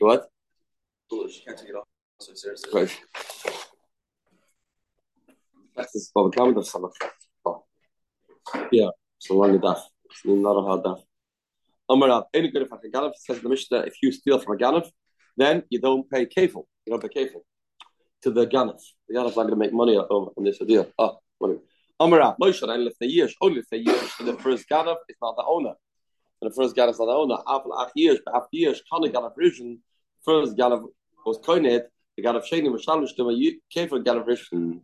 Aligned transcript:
What? 0.00 0.28
Foolish. 1.08 1.44
Can't 1.44 1.58
take 1.58 1.68
it 1.68 1.74
off 1.74 1.86
so 2.20 2.34
seriously. 2.34 2.72
Right. 2.72 2.90
Das 5.74 5.94
ist 5.94 6.12
Baba 6.12 6.30
Klammer, 6.30 6.54
das 6.54 6.72
haben 6.74 6.84
wir. 6.84 7.62
Yeah, 8.70 8.90
so 9.18 9.34
long 9.34 9.54
enough. 9.54 9.88
It's 10.04 10.24
not 10.24 10.56
a 10.56 10.62
hard 10.62 10.84
enough. 10.84 11.02
Amar 11.88 12.26
any 12.34 12.50
good 12.50 12.62
if 12.62 12.72
I 12.72 12.76
can 12.76 12.90
Ganef 12.90 13.12
says 13.16 13.40
the 13.40 13.48
Mishnah, 13.48 13.80
if 13.80 13.94
you 14.02 14.12
steal 14.12 14.38
from 14.38 14.56
a 14.56 14.58
Ganef, 14.58 14.90
then 15.36 15.62
you 15.70 15.80
don't 15.80 16.08
pay 16.10 16.26
kafel. 16.26 16.64
You 16.84 16.90
don't 16.90 17.02
pay 17.02 17.08
kafel 17.08 17.42
to 18.22 18.30
the 18.30 18.46
Ganef. 18.46 18.80
The 19.08 19.14
Ganef 19.14 19.24
not 19.24 19.34
going 19.34 19.50
to 19.50 19.56
make 19.56 19.72
money 19.72 19.96
on 19.96 20.44
this 20.44 20.58
deal. 20.58 20.90
Ah, 20.98 21.12
oh, 21.12 21.18
money. 21.40 21.58
Amar 21.98 22.36
Moshe, 22.40 22.62
and 22.62 22.86
if 22.86 22.98
the 22.98 23.06
years, 23.06 23.34
only 23.40 23.60
if 23.60 23.68
the 23.70 23.78
years 23.78 24.08
for 24.10 24.24
the 24.24 24.36
first 24.38 24.68
Ganef, 24.68 24.96
is 25.08 25.16
not 25.22 25.36
the 25.36 25.44
owner. 25.46 25.74
The 26.42 26.50
first 26.50 26.76
years, 26.76 26.98
but 28.24 28.34
after 28.34 28.48
years, 28.52 28.82
can 28.90 29.02
the 29.02 29.10
Ganef 29.10 29.32
vision, 29.38 29.78
first 30.24 30.56
Ganef 30.56 30.84
was 31.24 31.38
coined, 31.38 31.66
the 31.66 32.22
Ganef 32.22 32.44
Sheni, 32.50 32.66
Mashalish, 32.66 33.14
the 33.16 33.60
kafel 33.74 34.04
Ganef 34.04 34.26
vision. 34.26 34.82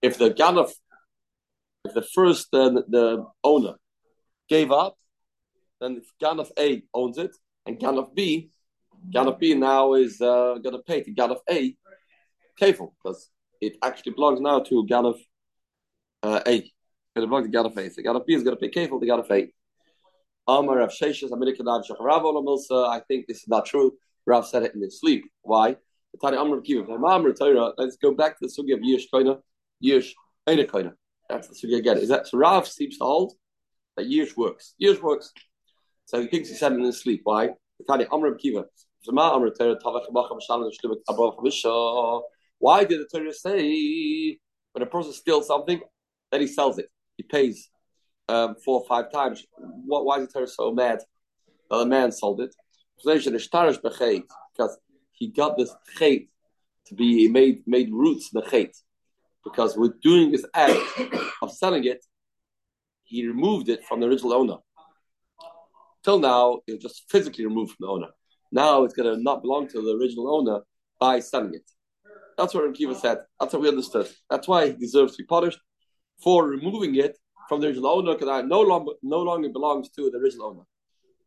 If 0.00 0.18
the 0.18 0.30
Ganef, 0.30 0.70
if 1.84 1.92
the 1.94 2.02
first, 2.02 2.54
uh, 2.54 2.70
the 2.88 3.26
owner 3.42 3.74
gave 4.48 4.70
up, 4.70 4.96
then 5.80 5.96
if 5.96 6.06
Ganef 6.22 6.50
A 6.56 6.84
owns 6.94 7.18
it, 7.18 7.32
and 7.66 7.78
Ganef 7.80 8.14
B, 8.14 8.50
Ganef 9.12 9.40
B 9.40 9.54
now 9.54 9.94
is 9.94 10.20
uh, 10.20 10.58
going 10.62 10.76
to 10.76 10.82
pay 10.86 11.02
to 11.02 11.12
Ganef 11.12 11.40
A 11.50 11.76
kafel 12.60 12.92
because 13.02 13.28
it 13.60 13.76
actually 13.82 14.12
belongs 14.12 14.40
now 14.40 14.60
to 14.60 14.86
Ganef 14.86 15.18
uh, 16.22 16.40
A. 16.46 16.56
It 16.58 16.70
belongs 17.14 17.50
to 17.50 17.52
Ganef 17.52 17.76
A. 17.76 17.90
So 17.90 18.02
Ganef 18.02 18.24
B 18.24 18.34
is 18.34 18.44
going 18.44 18.56
to 18.56 18.60
pay 18.60 18.70
kafel 18.70 19.00
to 19.00 19.06
Ganef 19.06 19.30
A. 19.30 19.52
Amar 20.48 20.78
Rav 20.78 20.90
Sheshes 20.90 21.30
Amerikanav 21.30 21.84
Shacharav 21.88 22.22
Olamilsa. 22.22 22.88
I 22.88 23.00
think 23.00 23.26
this 23.26 23.38
is 23.38 23.48
not 23.48 23.66
true. 23.66 23.92
Rav 24.26 24.46
said 24.46 24.64
it 24.64 24.74
in 24.74 24.82
his 24.82 25.00
sleep. 25.00 25.24
Why? 25.42 25.76
Tani 26.20 26.36
Amar 26.36 26.60
Kiva. 26.60 27.72
Let's 27.78 27.96
go 27.96 28.12
back 28.12 28.38
to 28.38 28.46
the 28.46 28.52
sugi 28.52 28.74
of 28.74 28.80
Yish 28.80 29.04
Koina. 29.12 29.40
Yish 29.82 30.12
Eina 30.48 30.66
Koina. 30.66 30.92
That's 31.28 31.48
the 31.48 31.54
sugi 31.54 31.78
again. 31.78 31.98
Is 31.98 32.08
that 32.08 32.26
so? 32.26 32.38
Rav 32.38 32.68
seems 32.68 32.98
to 32.98 33.04
hold 33.04 33.34
that 33.96 34.06
Yish 34.06 34.36
works. 34.36 34.74
Yish 34.82 35.00
works. 35.00 35.32
So 36.06 36.20
he 36.20 36.26
thinks 36.26 36.48
he 36.48 36.54
said 36.54 36.72
it 36.72 36.76
in 36.76 36.84
his 36.84 37.00
sleep. 37.00 37.20
Why? 37.24 37.50
Tani 37.88 38.06
Amar 38.12 38.34
Kiva. 38.34 38.66
Why 39.04 39.38
did 42.84 43.00
the 43.00 43.08
Torah 43.12 43.32
say 43.32 44.38
when 44.72 44.82
a 44.82 44.86
person 44.86 45.12
steals 45.12 45.48
something, 45.48 45.80
then 46.30 46.40
he 46.40 46.46
sells 46.46 46.78
it? 46.78 46.88
He 47.16 47.24
pays 47.24 47.68
um, 48.28 48.56
four 48.64 48.80
or 48.80 48.86
five 48.86 49.10
times. 49.12 49.44
What, 49.58 50.04
why 50.04 50.18
is 50.18 50.28
the 50.28 50.32
Torah 50.32 50.46
so 50.46 50.72
mad 50.72 51.00
that 51.70 51.76
the 51.76 51.86
man 51.86 52.12
sold 52.12 52.40
it? 52.40 52.54
Because 52.96 54.78
he 55.12 55.28
got 55.28 55.56
this 55.56 55.74
chait 55.98 56.28
to 56.86 56.94
be 56.94 57.28
made 57.28 57.62
made 57.66 57.90
roots 57.92 58.30
in 58.32 58.40
the 58.40 58.46
chait. 58.46 58.76
Because 59.44 59.76
with 59.76 60.00
doing 60.00 60.30
this 60.30 60.46
act 60.54 60.78
of 61.42 61.52
selling 61.52 61.84
it, 61.84 62.04
he 63.04 63.26
removed 63.26 63.68
it 63.68 63.84
from 63.84 64.00
the 64.00 64.06
original 64.06 64.32
owner. 64.34 64.56
Till 66.04 66.18
now, 66.18 66.60
it 66.66 66.72
was 66.72 66.82
just 66.82 67.10
physically 67.10 67.44
removed 67.44 67.72
from 67.72 67.86
the 67.86 67.92
owner. 67.92 68.08
Now 68.50 68.84
it's 68.84 68.94
going 68.94 69.14
to 69.14 69.22
not 69.22 69.42
belong 69.42 69.68
to 69.68 69.80
the 69.80 69.96
original 69.96 70.34
owner 70.34 70.60
by 71.00 71.20
selling 71.20 71.54
it. 71.54 71.68
That's 72.36 72.54
what 72.54 72.74
Kiva 72.74 72.94
said. 72.94 73.18
That's 73.38 73.52
what 73.52 73.62
we 73.62 73.68
understood. 73.68 74.08
That's 74.30 74.48
why 74.48 74.68
he 74.68 74.72
deserves 74.72 75.16
to 75.16 75.22
be 75.22 75.26
punished 75.26 75.58
for 76.22 76.46
removing 76.46 76.94
it 76.96 77.16
from 77.52 77.60
the 77.60 77.66
original 77.66 77.90
owner 77.90 78.14
because 78.14 78.30
I 78.30 78.40
no 78.40 78.62
longer 78.62 78.92
no 79.02 79.18
longer 79.18 79.50
belongs 79.50 79.90
to 79.90 80.10
the 80.10 80.16
original 80.16 80.46
owner. 80.46 80.62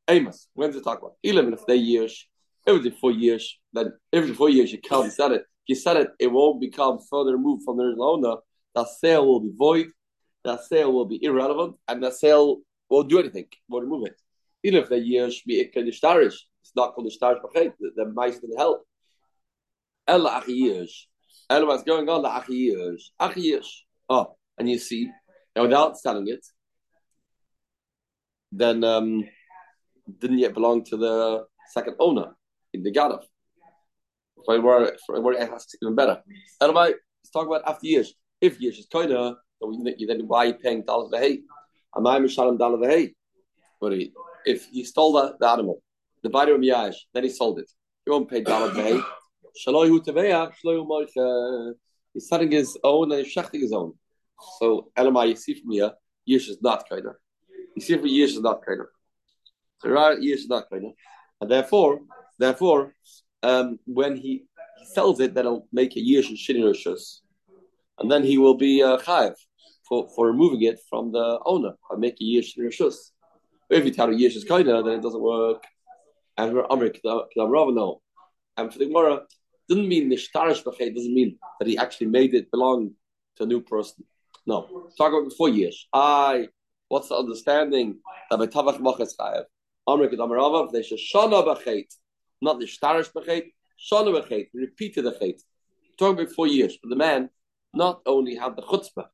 Amos, 0.08 0.48
when 0.56 0.72
does 0.72 0.82
it 0.82 0.84
talk 0.84 0.98
about? 0.98 1.18
Eleven 1.22 1.54
if 1.54 1.68
they 1.68 1.76
years, 1.76 2.28
it 2.66 2.72
was 2.72 2.88
four 3.00 3.12
years, 3.12 3.60
then 3.74 3.94
every 4.12 4.34
four 4.34 4.50
years 4.50 4.72
you 4.72 4.80
can't 4.80 5.14
sell 5.14 5.32
it. 5.34 5.42
If 5.42 5.68
you 5.68 5.76
sell 5.76 5.98
it, 5.98 6.10
it 6.18 6.32
won't 6.32 6.60
become 6.60 6.98
further 7.12 7.34
removed 7.34 7.64
from 7.64 7.78
the 7.78 7.84
original 7.84 8.10
owner. 8.10 8.38
That 8.74 8.88
sale 8.88 9.24
will 9.28 9.40
be 9.40 9.52
void, 9.56 9.90
that 10.44 10.64
sale 10.64 10.92
will 10.92 11.06
be 11.06 11.24
irrelevant, 11.24 11.76
and 11.88 12.02
that 12.02 12.16
sale 12.16 12.62
won't 12.90 13.08
do 13.08 13.20
anything, 13.20 13.46
won't 13.70 13.84
remove 13.84 14.08
it. 14.08 14.20
Even 14.64 14.82
if 14.82 14.90
the 14.90 14.98
years 14.98 15.44
be 15.46 15.64
ikkadishtarish, 15.64 16.38
it's 16.62 16.76
not 16.76 16.96
called 16.96 17.06
the 17.06 17.12
stars 17.12 17.38
b'chet. 17.46 17.74
The, 17.80 18.12
mice 18.16 18.40
didn't 18.40 18.58
help. 18.58 18.82
Ella 20.08 20.42
achiyush. 20.42 21.06
Ella 21.52 21.68
what's 21.68 21.84
going 21.84 22.10
on? 22.10 22.24
The 22.24 22.30
achiyush. 22.30 23.04
Achiyush. 23.22 23.70
Oh, 24.10 24.36
and 24.58 24.68
you 24.68 24.80
see, 24.80 25.12
without 25.64 25.98
selling 25.98 26.28
it, 26.28 26.46
then 28.52 28.84
um, 28.84 29.24
didn't 30.20 30.40
yet 30.40 30.54
belong 30.54 30.84
to 30.86 30.98
the 30.98 31.46
second 31.72 31.96
owner 32.00 32.36
in 32.74 32.84
the 32.84 32.92
Gadaf. 32.92 33.24
For 34.46 34.62
where, 34.62 34.96
for 35.06 35.22
where 35.22 35.34
it 35.34 35.50
has 35.50 35.66
even 35.82 35.96
better. 35.96 36.22
Anyway, 36.62 36.92
let's 36.92 37.32
talk 37.34 37.48
about 37.48 37.68
after 37.68 37.88
years. 37.88 38.14
If 38.42 38.62
years 38.62 38.78
is 38.78 38.88
kind 38.92 39.12
of, 39.12 39.38
then 39.62 40.28
why 40.28 40.38
are 40.38 40.46
you 40.48 40.54
paying 40.56 40.84
dollars 40.84 41.12
a 41.14 41.20
hay? 41.20 41.40
Am 41.96 42.06
I 42.06 42.20
mishalim 42.20 42.60
dollar 42.60 42.88
hay? 42.88 43.16
But 43.82 43.94
if 44.46 44.66
he 44.66 44.84
stole 44.84 45.14
the, 45.14 45.36
the 45.40 45.48
animal, 45.48 45.82
the 46.22 46.30
buyer 46.30 46.56
of 46.56 46.64
Yash, 46.64 47.08
then 47.14 47.24
he 47.24 47.30
sold 47.30 47.60
it. 47.60 47.72
He 48.06 48.12
won't 48.12 48.30
pay 48.30 48.42
dollar 48.42 48.72
a 48.72 48.74
hay. 48.74 49.00
Moicha. 49.66 51.74
He's 52.14 52.28
selling 52.28 52.52
his 52.52 52.78
own 52.84 53.12
and 53.12 53.26
he's 53.26 53.34
shechting 53.34 53.62
his 53.62 53.72
own. 53.72 53.94
So 54.60 54.92
Elamai, 54.98 55.38
from 55.62 55.72
Yish 56.28 56.50
is 56.50 56.58
not 56.62 56.86
of. 56.92 57.16
You 57.76 57.82
Yish 57.82 58.30
is 58.30 58.42
not 58.42 58.64
of. 58.68 58.88
So 59.82 59.90
Yish 59.90 60.20
is 60.22 60.48
not 60.48 60.66
of. 60.72 60.84
And 61.42 61.52
therefore, 61.52 62.00
therefore, 62.40 62.94
um, 63.44 63.80
when 63.86 64.16
he, 64.16 64.46
sells 64.94 65.20
it, 65.20 65.34
then 65.34 65.46
he'll 65.46 65.68
make 65.72 65.96
a 65.96 66.00
Yish 66.00 66.30
and 66.30 66.38
Shinirishus. 66.38 67.22
And 68.00 68.12
then 68.12 68.24
he 68.24 68.38
will 68.38 68.56
be 68.56 68.84
uh, 68.84 68.98
chayiv 68.98 69.36
for, 69.88 70.08
for 70.16 70.28
removing 70.28 70.62
it 70.64 70.80
from 70.90 71.12
the 71.12 71.40
owner 71.46 71.74
and 71.90 72.00
make 72.00 72.18
a 72.22 72.24
Yish 72.24 72.58
and 72.58 72.70
Rishus. 72.70 73.12
If 73.70 73.86
you 73.86 73.92
tell 73.92 74.10
a 74.10 74.14
Yish 74.14 74.36
is 74.36 74.50
of, 74.50 74.86
then 74.86 75.00
it 75.00 75.02
doesn't 75.02 75.22
work. 75.22 75.64
And 76.38 76.54
we're 76.54 76.68
Amr 76.70 76.90
Kedam. 76.90 78.00
And 78.58 78.72
for 78.72 78.80
the 78.80 78.86
Gemara, 78.86 79.22
doesn't 79.68 79.88
mean 79.88 80.10
Nishtarish 80.10 80.64
Bachet, 80.64 80.94
doesn't 80.94 81.14
mean 81.14 81.38
that 81.60 81.68
he 81.68 81.78
actually 81.78 82.08
made 82.08 82.34
it 82.34 82.52
belong 82.52 82.92
to 83.38 83.44
a 83.44 83.46
new 83.46 83.62
person. 83.62 84.04
No. 84.48 84.90
Talk 84.98 85.14
about 85.14 85.30
before 85.30 85.50
years. 85.50 85.88
I 85.94 86.50
what's 86.88 87.10
the 87.10 87.16
understanding 87.16 88.00
that 88.30 88.38
by 88.38 88.48
Tavach 88.48 88.80
Machas 88.80 89.16
Chayev? 89.20 89.46
Amr 89.88 90.08
Kedam 90.08 90.30
Rava, 90.30 90.72
they 90.72 90.84
should 90.84 91.00
Shana 91.00 91.46
Bachet, 91.46 91.86
not 92.42 92.60
Nishtarish 92.60 93.12
Bachet, 93.14 93.52
Shana 93.92 94.20
Bachet, 94.20 94.48
repeated 94.54 95.06
the 95.06 95.12
Chet. 95.12 95.42
Talk 95.98 96.14
about 96.16 96.32
four 96.32 96.48
years. 96.48 96.78
But 96.82 96.90
the 96.90 96.96
man 96.96 97.30
not 97.74 98.02
only 98.06 98.36
had 98.36 98.56
the 98.56 98.62
chutzpah 98.62 99.08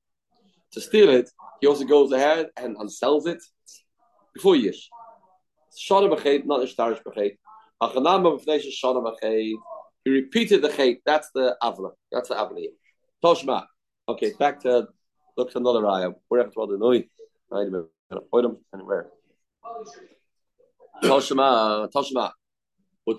to 0.72 0.82
steal 0.82 1.10
it, 1.10 1.30
he 1.60 1.68
also 1.68 1.86
goes 1.86 2.12
ahead 2.12 2.48
and, 2.58 2.76
and 2.78 2.92
sells 2.92 3.28
it 3.28 3.42
before 4.34 4.56
years. 4.56 4.90
Shana 5.78 6.14
b'chet, 6.14 6.46
not 6.46 6.62
ishtarish 6.62 7.02
b'chet. 7.04 7.38
Achanama 7.82 8.40
b'fnei 8.40 8.62
shana 8.84 9.04
b'chet. 9.04 9.54
He 10.04 10.12
repeated 10.12 10.62
the 10.62 10.70
chet. 10.70 10.98
That's 11.06 11.30
the 11.34 11.56
avla. 11.62 11.92
That's 12.12 12.30
the 12.30 12.36
avla. 12.36 12.66
Toshma. 13.24 13.66
Okay, 14.10 14.34
back 14.40 14.60
to 14.62 14.88
look 15.38 15.52
to 15.52 15.58
another 15.58 15.86
ayah. 15.88 16.12
We're 16.30 16.42
after 16.42 16.66
the 16.68 16.78
noise. 16.78 17.06
Wait 17.50 17.68
a 17.68 17.72
minute. 17.72 17.88
Point 18.30 18.44
them 18.44 18.58
anywhere. 18.74 19.10
Toshma. 21.04 21.90
Toshma. 21.92 22.32
The 23.08 23.16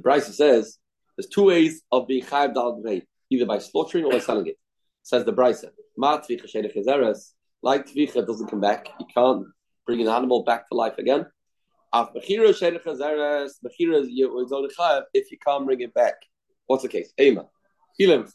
brisa 0.00 0.32
says 0.32 0.78
there's 1.16 1.28
two 1.28 1.44
ways 1.44 1.82
of 1.90 2.06
being 2.06 2.24
chayv 2.24 2.52
dal 2.54 2.82
either 3.30 3.46
by 3.46 3.58
slaughtering 3.58 4.04
or 4.04 4.12
by 4.12 4.18
selling 4.18 4.46
it. 4.46 4.58
Says 5.02 5.24
the 5.24 5.32
brisa. 5.32 5.70
Ma 5.96 6.18
tvicha 6.18 7.16
like 7.62 7.86
tvicha 7.86 8.26
doesn't 8.26 8.48
come 8.48 8.60
back. 8.60 8.88
You 9.00 9.06
can't 9.14 9.46
bring 9.86 10.00
an 10.00 10.08
animal 10.08 10.42
back 10.44 10.68
to 10.68 10.74
life 10.74 10.98
again. 10.98 11.26
If 11.96 12.24
you 15.30 15.38
can't 15.44 15.64
bring 15.64 15.80
it 15.80 15.94
back, 15.94 16.14
what's 16.66 16.82
the 16.82 16.88
case? 16.88 17.12
Ema. 17.20 17.46
If 17.98 18.32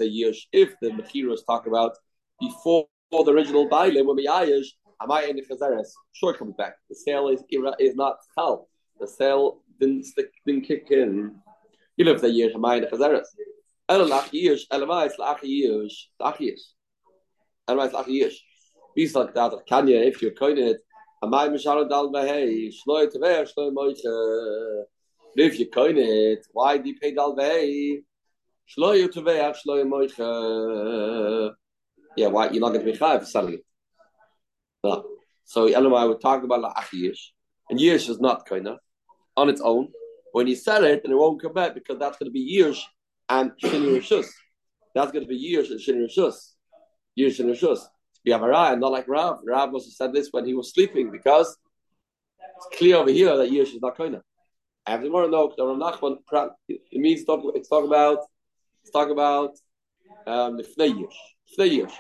the 0.82 0.90
mechiros 0.90 1.46
talk 1.46 1.68
about 1.68 1.98
before 2.40 2.88
the 3.12 3.32
original 3.32 3.68
baile 3.70 4.06
when 4.06 4.16
we 4.16 4.28
ayash, 4.28 4.68
am 5.02 5.12
I 5.12 5.24
in 5.24 5.36
the 5.36 5.44
chazares? 5.44 5.90
Sure, 6.14 6.34
comes 6.34 6.56
back. 6.58 6.76
The 6.90 6.96
sale 6.96 7.28
is 7.30 7.44
is 7.80 7.96
not 7.96 8.18
hell. 8.38 8.70
The 9.00 9.08
sale 9.08 9.62
didn't 9.80 10.06
stick, 10.06 10.32
didn't 10.46 10.66
kick 10.66 10.88
in. 10.92 11.36
You 11.98 12.06
live 12.06 12.22
the 12.22 12.30
year, 12.30 12.52
am 12.54 12.66
I 12.66 12.76
in 12.76 12.82
the 12.82 12.88
chazares? 12.88 13.28
Elalach 13.90 14.32
years, 14.32 14.68
elamais 14.72 15.14
lach 15.20 15.42
years, 15.44 16.10
lach 16.22 16.40
years, 16.40 16.76
elamais 17.68 17.92
lach. 17.92 18.34
He's 18.96 19.16
like 19.16 19.34
that. 19.34 19.54
Kanya, 19.68 19.98
if 19.98 20.22
you're 20.22 20.32
coining 20.32 20.68
it, 20.68 20.78
Amay 21.24 21.50
Mishara 21.50 21.88
Dal 21.88 22.12
Behei, 22.12 22.72
Shloy 22.74 23.12
Tever, 23.12 23.46
Shloy 23.46 23.74
Moiche. 23.74 24.84
If 25.36 25.60
you 25.60 25.70
coin 25.70 25.98
it, 25.98 26.46
why 26.54 26.78
do 26.78 26.90
you 26.90 26.98
pay 26.98 27.14
Dal 27.14 27.36
Behei? 27.36 28.04
Yeah, 32.18 32.28
why 32.28 32.50
you're 32.50 32.62
not 32.62 32.74
going 32.74 32.86
to 32.86 32.92
be 32.92 32.98
chayav 32.98 33.54
it? 33.54 33.62
No. 34.84 35.06
So 35.46 35.68
Elamai 35.68 36.08
would 36.08 36.22
talk 36.22 36.44
about 36.44 36.62
la 36.62 36.74
achiyish, 36.74 37.20
and 37.70 37.80
yish 37.80 38.10
is 38.10 38.20
not 38.20 38.46
kind 38.46 38.68
of. 38.68 38.78
on 39.36 39.50
its 39.50 39.62
own. 39.62 39.88
When 40.34 40.48
you 40.48 40.56
sell 40.56 40.84
it, 40.84 41.02
and 41.04 41.14
it 41.14 41.16
won't 41.16 41.42
come 41.42 41.54
back 41.54 41.74
because 41.74 41.98
that's 41.98 42.18
going 42.18 42.30
to 42.30 42.34
be 42.34 42.42
years 42.42 42.86
and 43.30 43.52
shini 43.64 43.98
rishus. 43.98 44.28
That's 44.94 45.12
going 45.12 45.24
to 45.24 45.28
be 45.28 45.36
years 45.36 45.72
and 45.72 45.80
shini 45.80 46.06
rishus. 46.08 46.36
Years 47.16 47.40
and 47.40 47.50
rishus. 47.50 47.80
Be 48.24 48.32
avarah 48.32 48.74
and 48.74 48.82
not 48.82 48.92
like 48.92 49.08
Rav. 49.08 49.40
Rav 49.46 49.72
must 49.72 49.88
have 49.88 49.94
said 49.94 50.14
this 50.14 50.30
when 50.32 50.46
he 50.46 50.54
was 50.54 50.74
sleeping 50.74 51.10
because 51.12 51.58
it's 52.58 52.78
clear 52.78 52.98
over 52.98 53.10
here 53.10 53.36
that 53.38 53.52
years 53.52 53.70
is 53.70 53.82
not 53.82 53.98
koina. 53.98 54.22
I 54.86 54.92
have 54.92 55.02
to 55.02 55.10
know 55.10 55.54
the 55.58 55.66
Rav 55.66 55.78
Nachman. 55.78 56.18
It 56.68 56.82
means 56.92 57.24
talk. 57.26 57.42
It's 57.56 57.70
talk 57.70 57.86
about. 57.86 58.20
It's 58.90 58.96
talk 58.96 59.12
about 59.12 59.52
um, 60.26 60.58
the 60.58 60.64
fnei 60.64 60.98
years. 60.98 61.14
Fnei 61.56 61.72
years. 61.72 61.92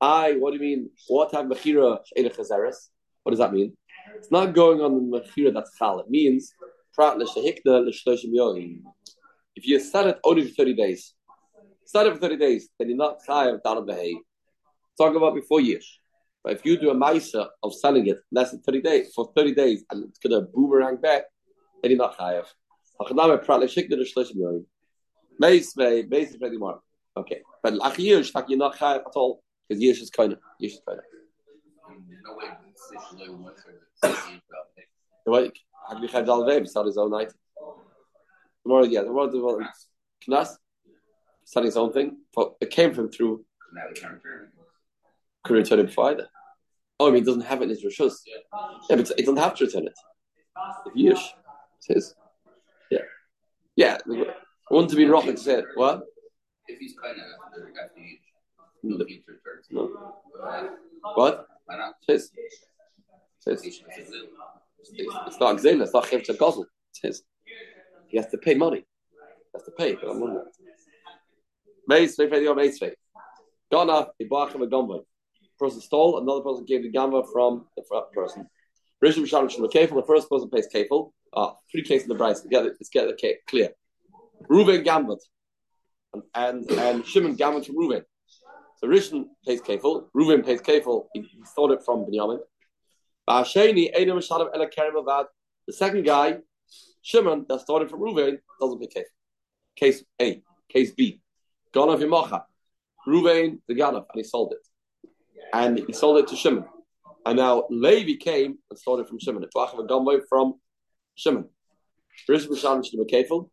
I. 0.00 0.32
What 0.38 0.52
do 0.52 0.56
you 0.56 0.62
mean? 0.62 0.90
What 1.06 1.34
of 1.34 1.44
mechira 1.44 1.98
What 3.22 3.30
does 3.30 3.38
that 3.40 3.52
mean? 3.52 3.76
It's 4.16 4.30
not 4.30 4.54
going 4.54 4.80
on 4.80 4.94
the 4.94 5.20
mechira 5.20 5.52
that's 5.52 5.76
chal. 5.76 6.00
It 6.00 6.08
means 6.08 6.54
if 9.54 9.66
you 9.66 9.80
sell 9.80 10.06
it 10.06 10.18
only 10.24 10.48
for 10.48 10.54
30 10.54 10.74
days, 10.76 11.12
sell 11.84 12.06
it 12.06 12.14
for 12.14 12.20
30 12.20 12.36
days, 12.38 12.70
then 12.78 12.88
you're 12.88 12.96
not 12.96 13.18
chayav 13.28 13.60
the 13.62 13.94
hay. 13.94 14.16
Talk 14.96 15.14
about 15.14 15.34
before 15.34 15.60
years. 15.60 16.00
But 16.42 16.54
if 16.54 16.64
you 16.64 16.78
do 16.78 16.88
a 16.88 16.94
maisa 16.94 17.48
of 17.62 17.74
selling 17.74 18.06
it 18.06 18.16
less 18.32 18.52
than 18.52 18.62
30 18.62 18.80
days, 18.80 19.12
for 19.14 19.30
30 19.36 19.54
days, 19.54 19.84
and 19.90 20.04
it's 20.04 20.18
going 20.18 20.40
to 20.40 20.48
boomerang 20.54 20.96
back, 20.96 21.24
then 21.82 21.90
you're 21.90 21.98
not 21.98 22.16
chayav. 22.16 22.46
Meis, 25.40 25.74
meis, 25.74 26.36
more. 26.58 26.80
Okay. 27.16 27.40
But 27.62 27.72
lach 27.74 27.98
years, 27.98 28.30
you're 28.46 28.58
not 28.58 28.76
chayav 28.76 29.00
at 29.00 29.16
all, 29.16 29.42
because 29.68 29.82
years 29.82 29.98
is 29.98 30.10
of, 30.32 30.38
years 30.58 30.74
is 30.74 30.82
kind 30.86 31.00
of. 31.00 31.04
Like, 35.26 35.56
Hagli 35.90 36.10
Chav 36.10 36.26
Dal 36.26 36.44
Vev, 36.44 36.68
start 36.68 36.86
his 36.86 36.98
own 36.98 37.14
item. 37.14 37.34
Tomorrow, 38.62 38.84
yeah, 38.84 39.02
tomorrow, 39.02 39.30
tomorrow, 39.30 39.66
Knas, 40.28 40.56
starting 41.44 41.68
his 41.68 41.76
own 41.76 41.92
thing. 41.92 42.18
But 42.34 42.56
it 42.60 42.70
came 42.70 42.92
from 42.92 43.10
through. 43.10 43.44
Could 45.44 45.54
return 45.56 45.80
it 45.80 45.86
before 45.86 46.10
either. 46.10 46.28
Oh, 46.98 47.08
I 47.08 47.12
mean, 47.12 47.22
it 47.22 47.26
doesn't 47.26 47.42
have 47.42 47.62
it 47.62 47.64
in 47.64 47.70
his 47.70 47.82
Rishus. 47.82 48.16
Yeah, 48.26 48.96
but 48.96 49.10
it 49.10 49.24
doesn't 49.24 49.38
have 49.38 49.54
to 49.56 49.64
return 49.64 49.86
it. 49.86 49.98
If 50.86 50.94
Yish, 50.94 51.24
it 51.24 51.34
says. 51.80 52.14
Yeah. 52.90 53.06
Yeah, 53.76 53.98
I 54.70 54.74
want 54.74 54.90
to 54.90 54.96
be 54.96 55.36
say 55.36 55.54
it. 55.54 55.64
What? 55.74 56.02
If 56.68 56.78
he's 56.78 56.94
kind 57.02 57.16
of 57.18 57.26
no. 58.82 60.14
What? 61.14 61.46
Says. 62.08 62.30
Says. 63.40 63.62
It's, 63.64 65.40
not 65.40 65.56
Xena, 65.56 65.82
it's 65.82 65.92
not 65.92 66.04
Chivta 66.04 66.36
Gozel. 66.36 66.64
It's. 67.02 67.22
He 68.08 68.16
has 68.16 68.26
to 68.28 68.38
pay 68.38 68.54
money. 68.54 68.78
He 68.78 68.84
has 69.54 69.64
to 69.64 69.70
pay, 69.72 69.94
but 69.94 70.10
I'm 70.10 70.20
wondering. 70.20 70.46
Meis, 71.86 72.18
Meis, 72.18 72.30
Meis, 72.30 72.80
Meis. 72.80 72.94
Gana, 73.70 74.08
Ibachim, 74.20 74.62
a 74.62 74.66
Gamba. 74.66 75.00
Person 75.58 75.80
stole, 75.80 76.18
another 76.18 76.40
person 76.40 76.64
gave 76.64 76.82
the 76.82 76.90
Gamba 76.90 77.22
from 77.32 77.66
the 77.76 77.82
person. 78.14 78.48
Rishon 79.04 79.26
Shalom 79.26 79.48
Shalom 79.48 79.70
Kefil, 79.70 79.94
the 79.94 80.02
first 80.06 80.28
person 80.28 80.50
pays 80.50 80.68
Kefil. 80.74 81.12
Ah, 81.34 81.54
three 81.70 81.82
cases 81.82 82.04
in 82.04 82.08
the 82.08 82.16
price. 82.16 82.40
Get 82.42 82.66
it, 82.66 82.74
let's 82.80 82.88
get 82.88 83.08
it 83.08 83.38
clear. 83.46 83.70
Reuven 84.48 84.84
Gambit. 84.84 85.22
And, 86.12 86.22
and, 86.34 86.70
and 86.70 87.06
Shimon 87.06 87.36
Gambit 87.36 87.66
from 87.66 87.76
Reuven. 87.76 88.02
So 88.78 88.88
Rishon 88.88 89.26
pays 89.46 89.60
Kefil, 89.60 90.06
Reuven 90.16 90.44
pays 90.44 90.60
Kefil, 90.60 91.06
he, 91.12 91.20
he 91.20 91.44
stole 91.44 91.72
it 91.72 91.82
from 91.84 92.06
Binyamin. 92.06 92.38
The 93.30 93.44
second 95.72 96.04
guy, 96.04 96.38
Shimon, 97.02 97.46
that 97.48 97.60
started 97.60 97.90
from 97.90 98.00
Ruvain, 98.00 98.38
doesn't 98.60 98.80
pay 98.80 98.86
case. 98.86 99.08
Case 99.76 100.04
A. 100.20 100.42
Case 100.68 100.92
B. 100.92 101.20
Ganav 101.72 102.00
Yimacha. 102.00 102.42
Ruvain, 103.06 103.60
the 103.68 103.74
Ganav, 103.74 104.06
and 104.12 104.16
he 104.16 104.24
sold 104.24 104.52
it. 104.52 104.66
And 105.52 105.78
he 105.86 105.92
sold 105.92 106.18
it 106.18 106.28
to 106.28 106.36
Shimon. 106.36 106.64
And 107.24 107.36
now 107.36 107.64
Levi 107.70 108.16
came 108.16 108.58
and 108.68 108.78
started 108.78 109.06
from 109.06 109.18
Shimon. 109.20 109.44
Gamboy 109.88 110.20
from 110.28 110.54
Shimon. 111.14 111.48
Rishon 112.28 112.84
Shimon 112.84 113.06
Kefil. 113.06 113.48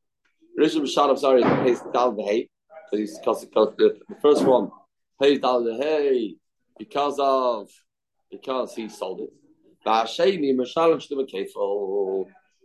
Rishon 0.59 0.81
B'Shadim, 0.81 1.18
sorry, 1.18 1.44
pays 1.63 1.81
Dal 1.94 2.13
V'Hei. 2.13 2.50
Because 2.92 3.42
the, 3.42 3.98
the 4.09 4.15
first 4.21 4.44
one 4.45 4.71
pays 5.21 5.39
Dal 5.39 5.63
V'Hei 5.63 6.38
because 6.77 7.19
of, 7.19 7.69
because 8.31 8.74
he 8.75 8.89
sold 8.89 9.21
it. 9.21 9.30
The 9.86 10.06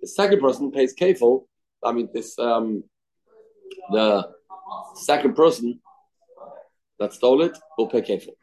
second 0.04 0.40
person 0.40 0.70
pays 0.72 0.94
kefil. 0.94 1.44
I 1.84 1.92
mean, 1.92 2.08
this 2.12 2.38
um, 2.38 2.84
the 3.90 4.28
second 4.94 5.34
person 5.34 5.80
that 6.98 7.12
stole 7.12 7.42
it 7.42 7.56
will 7.76 7.86
pay 7.88 8.02
kefil 8.02 8.34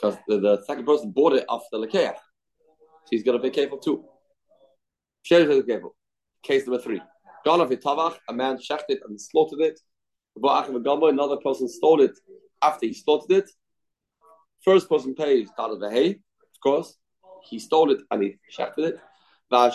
because 0.00 0.18
the, 0.26 0.40
the, 0.40 0.64
second 0.64 0.86
person 0.86 1.10
bought 1.10 1.34
it 1.34 1.44
off 1.48 1.62
the 1.70 1.78
lekeach. 1.78 2.14
So 2.14 3.10
he's 3.10 3.22
going 3.22 3.40
to 3.40 3.50
pay 3.50 3.66
kefil 3.66 3.82
too. 3.82 4.04
Share 5.22 5.44
the 5.44 5.62
kefil. 5.62 5.90
Case 6.42 6.66
number 6.66 6.82
three. 6.82 7.00
A 7.46 8.32
man 8.32 8.58
shechted 8.58 8.84
it 8.88 9.00
and 9.06 9.20
slaughtered 9.20 9.60
it. 9.60 9.80
Another 10.42 11.36
person 11.38 11.68
stole 11.68 12.00
it 12.00 12.18
after 12.62 12.86
he 12.86 12.92
slaughtered 12.92 13.30
it. 13.38 13.50
First 14.64 14.88
person 14.88 15.14
pays 15.14 15.48
out 15.58 15.70
of 15.70 15.80
course, 16.62 16.96
he 17.48 17.58
stole 17.58 17.90
it 17.90 18.02
and 18.10 18.22
he 18.22 18.36
shafted 18.50 18.84
it. 18.84 19.00
The 19.50 19.70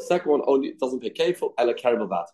second 0.00 0.30
one 0.30 0.42
only 0.46 0.74
doesn't 0.80 1.00
pay 1.00 1.10
kefil, 1.10 1.52
ela 1.56 2.06
bat, 2.08 2.26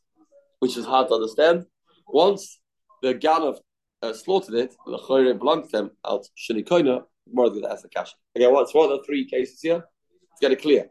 which 0.58 0.76
is 0.76 0.86
hard 0.86 1.08
to 1.08 1.14
understand. 1.14 1.66
Once 2.08 2.60
the 3.02 3.14
Ganav 3.14 3.58
uh, 4.02 4.12
slaughtered 4.12 4.54
it, 4.54 4.74
the 4.86 4.98
Chayre 4.98 5.38
belonged 5.38 5.64
to 5.64 5.70
them 5.70 5.90
out 6.04 6.26
Shinikoina, 6.36 7.04
more 7.32 7.50
than 7.50 7.62
that's 7.62 7.82
the 7.82 7.88
cash. 7.88 8.14
Again, 8.34 8.52
what's 8.52 8.74
one 8.74 8.90
of 8.90 8.98
the 8.98 9.04
three 9.04 9.28
cases 9.28 9.60
here? 9.60 9.84
Let's 10.30 10.40
get 10.40 10.52
it 10.52 10.62
clear. 10.62 10.90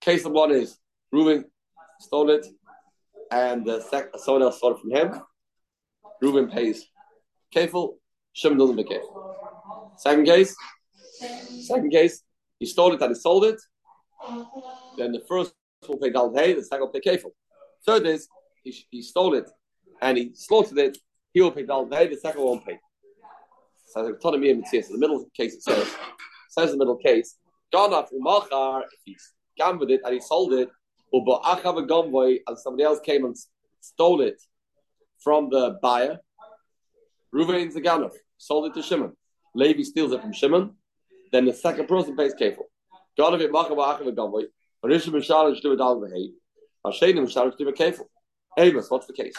Case 0.00 0.24
number 0.24 0.40
one 0.40 0.50
is 0.50 0.78
Reuben 1.14 1.44
stole 2.00 2.30
it, 2.30 2.44
and 3.30 3.64
the 3.64 3.80
sec- 3.90 4.10
someone 4.16 4.42
else 4.42 4.56
stole 4.58 4.74
it 4.74 4.80
from 4.80 4.90
him. 4.90 5.22
Reuben 6.20 6.50
pays 6.50 6.86
kefil, 7.54 7.94
Shimon 8.32 8.58
doesn't 8.58 8.76
pay 8.76 8.84
kefil. 8.84 9.10
Second 9.96 10.24
case, 10.26 10.56
second 11.72 11.90
case, 11.90 12.22
he 12.58 12.66
stole 12.66 12.92
it 12.94 13.00
and 13.00 13.10
he 13.10 13.14
sold 13.14 13.44
it. 13.44 13.60
Then 14.98 15.12
the 15.12 15.22
first 15.28 15.54
will 15.88 15.98
pay 15.98 16.10
Dal 16.10 16.34
Hey, 16.34 16.54
the 16.54 16.64
second 16.64 16.86
will 16.86 16.88
pay 16.88 17.00
Kefil. 17.00 17.30
Third 17.86 18.06
is 18.06 18.28
he, 18.64 18.74
he 18.90 19.02
stole 19.02 19.34
it 19.34 19.48
and 20.02 20.18
he 20.18 20.32
slaughtered 20.34 20.78
it. 20.78 20.98
He 21.32 21.40
will 21.42 21.52
pay 21.52 21.64
Dal 21.64 21.88
Hey, 21.90 22.08
the 22.08 22.16
second 22.16 22.42
won't 22.42 22.66
pay. 22.66 22.78
So 23.92 24.02
there's 24.02 24.16
a 24.16 24.18
ton 24.18 24.34
of 24.34 24.42
in 24.42 24.62
the 24.62 24.98
middle 24.98 25.24
case 25.36 25.54
it 25.54 25.62
says, 25.62 25.88
says 26.50 26.72
the 26.72 26.76
middle 26.76 26.96
case, 26.96 27.36
Ganav 27.72 28.08
Umachar, 28.12 28.84
he 29.04 29.16
gambled 29.56 29.90
it 29.90 30.00
and 30.04 30.14
he 30.14 30.20
sold 30.20 30.52
it, 30.52 30.68
and 31.16 32.58
somebody 32.58 32.84
else 32.84 33.00
came 33.00 33.24
and 33.24 33.36
stole 33.80 34.20
it 34.20 34.40
from 35.22 35.48
the 35.50 35.78
buyer. 35.82 36.18
Ruvain's 37.34 37.74
the 37.74 37.80
Ganav, 37.80 38.12
sold 38.38 38.66
it 38.66 38.74
to 38.74 38.82
Shimon. 38.82 39.12
Levi 39.54 39.82
steals 39.82 40.12
it 40.12 40.20
from 40.20 40.32
Shimon, 40.32 40.74
then 41.32 41.44
the 41.44 41.52
second 41.52 41.88
person 41.88 42.16
pays 42.16 42.34
kefil. 42.34 42.64
God 43.16 43.34
of 43.34 43.40
it, 43.40 43.52
Machav 43.52 43.76
Achav 43.76 44.14
Gamboy, 44.16 44.44
Rishon 44.84 45.14
Mishal 45.14 45.60
Shdu 45.60 45.76
Dal 45.76 46.00
Vehei, 46.00 46.32
Hashem 46.84 47.16
Mishal 47.16 47.52
Shdu 47.56 47.72
Kefil. 47.72 48.06
Amos, 48.56 48.90
what's 48.90 49.06
the 49.06 49.12
case? 49.12 49.34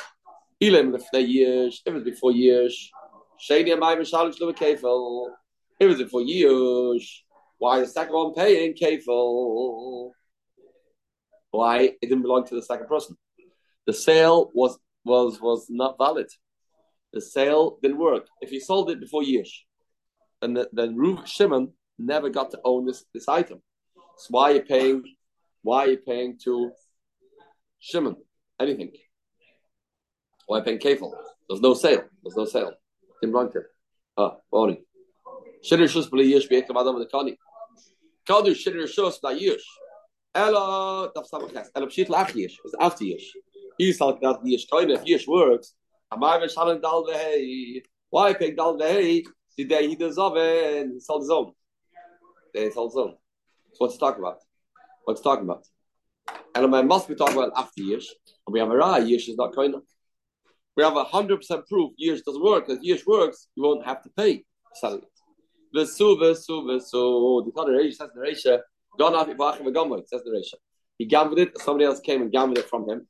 Elim 0.60 0.98
the 1.12 1.22
years, 1.22 1.82
it 1.86 1.94
was 1.94 2.04
before 2.04 2.32
years. 2.32 2.92
Shady 3.38 3.72
and 3.72 3.80
my 3.80 3.96
Mishal 3.96 4.34
Shdu 4.34 4.54
Kefil. 4.58 5.28
It 5.80 5.88
was 5.88 5.98
before 5.98 6.22
years. 6.22 7.24
Why 7.58 7.80
the 7.80 7.88
second 7.88 8.14
one 8.14 8.34
paying 8.34 8.74
kefil? 8.74 10.12
Why 11.56 11.78
it 12.02 12.02
didn't 12.02 12.22
belong 12.22 12.46
to 12.48 12.56
the 12.56 12.62
second 12.62 12.88
person? 12.88 13.16
The 13.88 13.94
sale 13.94 14.52
was 14.54 14.78
was 15.04 15.40
was 15.42 15.68
not 15.70 15.98
valid. 15.98 16.30
The 17.14 17.22
sale 17.22 17.78
didn't 17.82 17.98
work. 17.98 18.26
If 18.42 18.50
he 18.50 18.60
sold 18.60 18.90
it 18.90 19.00
before 19.00 19.24
years, 19.24 19.52
and 20.42 20.58
then, 20.58 20.66
then 20.74 20.96
Ruv 20.96 21.26
Shimon 21.26 21.72
never 21.98 22.30
got 22.30 22.52
to 22.52 22.60
own 22.66 22.86
this, 22.86 23.06
this 23.14 23.28
item. 23.28 23.62
So 24.18 24.28
why 24.32 24.52
are 24.52 24.56
you 24.56 24.62
paying? 24.64 25.04
Why 25.62 25.86
are 25.86 25.90
you 25.90 25.98
paying 25.98 26.38
to 26.44 26.72
Shimon 27.80 28.18
anything? 28.60 28.92
Why 30.48 30.58
are 30.58 30.60
you 30.60 30.66
paying 30.66 30.80
kefil? 30.80 31.12
There's 31.48 31.62
no 31.62 31.74
sale. 31.74 32.04
There's 32.24 32.36
no 32.36 32.46
sale. 32.46 32.74
Tim 33.22 33.32
Blanker. 33.32 33.72
Ah, 34.18 34.36
morning. 34.52 34.84
Shiddur 35.64 35.90
shus 35.94 36.10
b'li 36.10 36.34
yish 36.34 36.52
adam 36.52 36.96
v'dekani. 36.96 37.38
Kadu 38.28 38.52
shiddur 38.52 38.84
shus 38.84 39.18
na 39.24 39.32
yish. 39.32 39.66
Ella 40.36 41.12
daf 41.16 41.30
samakas. 41.32 41.70
Ella 41.76 41.88
pshit 41.88 42.08
lach 42.08 42.32
yish. 42.32 42.58
It's 42.64 42.76
after 42.80 43.06
yish. 43.06 43.28
He's 43.78 44.00
like 44.02 44.20
that 44.22 44.44
yish. 44.44 44.70
Kind 44.70 44.92
of 44.92 45.04
yish 45.04 45.28
works. 45.28 45.74
Amai 46.14 46.44
v'shalan 46.44 46.82
dal 46.82 47.06
v'hei. 47.06 47.82
Why 48.10 48.34
paying 48.34 48.56
dal 48.56 48.78
v'hei? 48.78 49.24
the 49.58 49.66
day 49.66 49.88
he 49.88 49.96
does 49.96 50.18
and 50.18 50.94
he 50.94 51.00
sold 51.00 51.22
his 51.22 51.30
own. 51.30 51.52
They 52.54 52.70
sold 52.72 52.92
his 52.92 52.98
own. 52.98 53.16
So 53.74 53.86
what's 53.86 53.98
talking 53.98 54.22
about? 54.22 54.40
What's 55.06 55.22
talking 55.22 55.46
about? 55.46 55.66
And 56.54 56.76
I 56.76 56.82
must 56.82 57.08
be 57.08 57.16
talking 57.16 57.38
about 57.38 57.54
after 57.56 57.82
years. 57.82 58.14
And 58.46 58.54
we 58.54 58.60
have 58.60 58.70
a 58.70 58.76
Ra, 58.76 58.98
years 58.98 59.28
is 59.28 59.38
not 59.38 59.56
kind 59.56 59.76
of. 59.76 59.84
We 60.76 60.84
have 60.84 60.96
a 60.98 61.04
hundred 61.04 61.38
percent 61.38 61.68
proof 61.68 61.92
years 61.98 62.22
doesn't 62.22 62.44
work. 62.44 62.66
If 62.68 62.82
years 62.82 63.06
works, 63.06 63.48
you 63.56 63.64
won't 63.64 63.86
have 63.86 64.04
to 64.04 64.10
pay 64.10 64.44
selling 64.74 65.02
it. 65.02 65.10
Vesu, 65.74 66.18
vesu, 66.18 66.64
vesu. 66.66 67.46
The 67.46 67.62
other 67.62 67.74
Reisha 67.74 67.94
says 67.94 68.10
the 68.14 68.22
Reisha, 68.22 68.60
says 68.98 70.22
the 70.24 70.32
Reisha. 70.32 70.56
He 70.98 71.06
gambled 71.06 71.40
it, 71.40 71.58
somebody 71.60 71.86
else 71.86 72.00
came 72.00 72.22
and 72.22 72.32
gambled 72.32 72.58
it 72.58 72.70
from 72.70 72.90
him. 72.90 73.08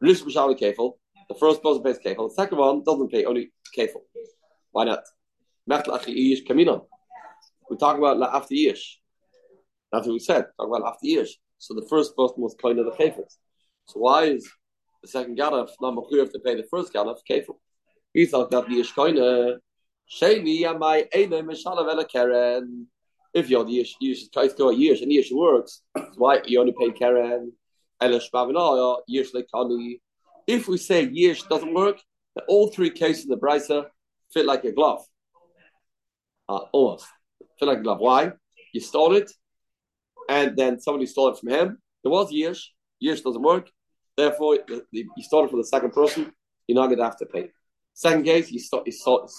Rish 0.00 0.22
B'Shali 0.22 0.58
Kefil, 0.58 0.92
the 1.28 1.34
first 1.34 1.62
person 1.62 1.82
pays 1.82 1.98
Kefil, 1.98 2.28
the 2.28 2.34
second 2.34 2.58
one 2.58 2.82
doesn't 2.84 3.10
pay, 3.10 3.24
only 3.24 3.52
Kefil. 3.76 4.02
Why 4.70 4.84
not? 4.84 5.00
Mechl 5.68 5.94
Achi 5.94 6.14
Iyish 6.14 6.46
Kaminon. 6.46 6.86
We 7.68 7.76
talk 7.76 7.98
about 7.98 8.22
after 8.22 8.54
years. 8.54 8.98
That's 9.92 10.06
what 10.06 10.14
we 10.14 10.18
said. 10.18 10.46
Talk 10.58 10.68
about 10.68 10.86
after 10.86 11.06
years. 11.06 11.38
So 11.58 11.74
the 11.74 11.86
first 11.88 12.16
person 12.16 12.36
was 12.38 12.54
kind 12.60 12.78
of 12.78 12.86
the 12.86 12.92
kefir. 12.92 13.24
So 13.86 14.00
why 14.00 14.24
is 14.24 14.48
the 15.02 15.08
second 15.08 15.36
gadaf 15.38 15.70
not 15.80 15.94
mechuyev 15.94 16.30
to 16.32 16.38
pay 16.38 16.54
the 16.54 16.66
first 16.70 16.92
gadaf 16.92 17.18
kefir? 17.28 17.56
He 18.14 18.26
thought 18.26 18.50
that 18.50 18.68
the 18.68 18.76
ishkoine 18.76 19.58
sheni 20.10 20.62
amai 20.62 21.06
eine 21.14 21.42
mishalav 21.42 21.88
ela. 21.90 22.62
If 23.34 23.50
you're 23.50 23.64
the 23.64 23.80
yish 23.80 23.94
yish 24.02 24.32
tries 24.32 24.54
to 24.54 24.72
years 24.72 25.02
and 25.02 25.12
yish 25.12 25.30
works, 25.32 25.82
why 26.16 26.40
you 26.44 26.60
only 26.60 26.72
pay 26.72 26.90
keren 26.90 27.52
ela 28.00 28.18
yish 28.18 29.32
lekani. 29.34 30.00
If 30.46 30.66
we 30.68 30.78
say 30.78 31.06
yish 31.06 31.48
doesn't 31.48 31.74
work, 31.74 31.98
all 32.48 32.68
three 32.68 32.90
cases 32.90 33.24
of 33.24 33.30
the 33.30 33.46
brisa 33.46 33.86
fit 34.32 34.46
like 34.46 34.64
a 34.64 34.72
glove. 34.72 35.04
Uh, 36.48 36.60
almost 36.72 37.06
fit 37.58 37.66
like 37.66 37.78
a 37.78 37.82
glove. 37.82 37.98
Why? 38.00 38.32
You 38.72 38.80
stole 38.80 39.14
it, 39.14 39.30
and 40.28 40.56
then 40.56 40.80
somebody 40.80 41.06
stole 41.06 41.28
it 41.28 41.38
from 41.38 41.50
him. 41.50 41.78
There 42.02 42.12
was 42.12 42.30
years. 42.30 42.72
Years 43.00 43.20
doesn't 43.20 43.42
work. 43.42 43.70
Therefore, 44.16 44.58
you 44.90 45.06
stole 45.20 45.44
it 45.44 45.50
from 45.50 45.60
the 45.60 45.66
second 45.66 45.92
person. 45.92 46.32
You're 46.66 46.76
not 46.76 46.86
going 46.86 46.98
to 46.98 47.04
have 47.04 47.18
to 47.18 47.26
pay. 47.26 47.50
Second 47.94 48.24
case, 48.24 48.50
you, 48.50 48.60
stole, 48.60 48.82
you, 48.84 48.92
sold, 48.92 49.30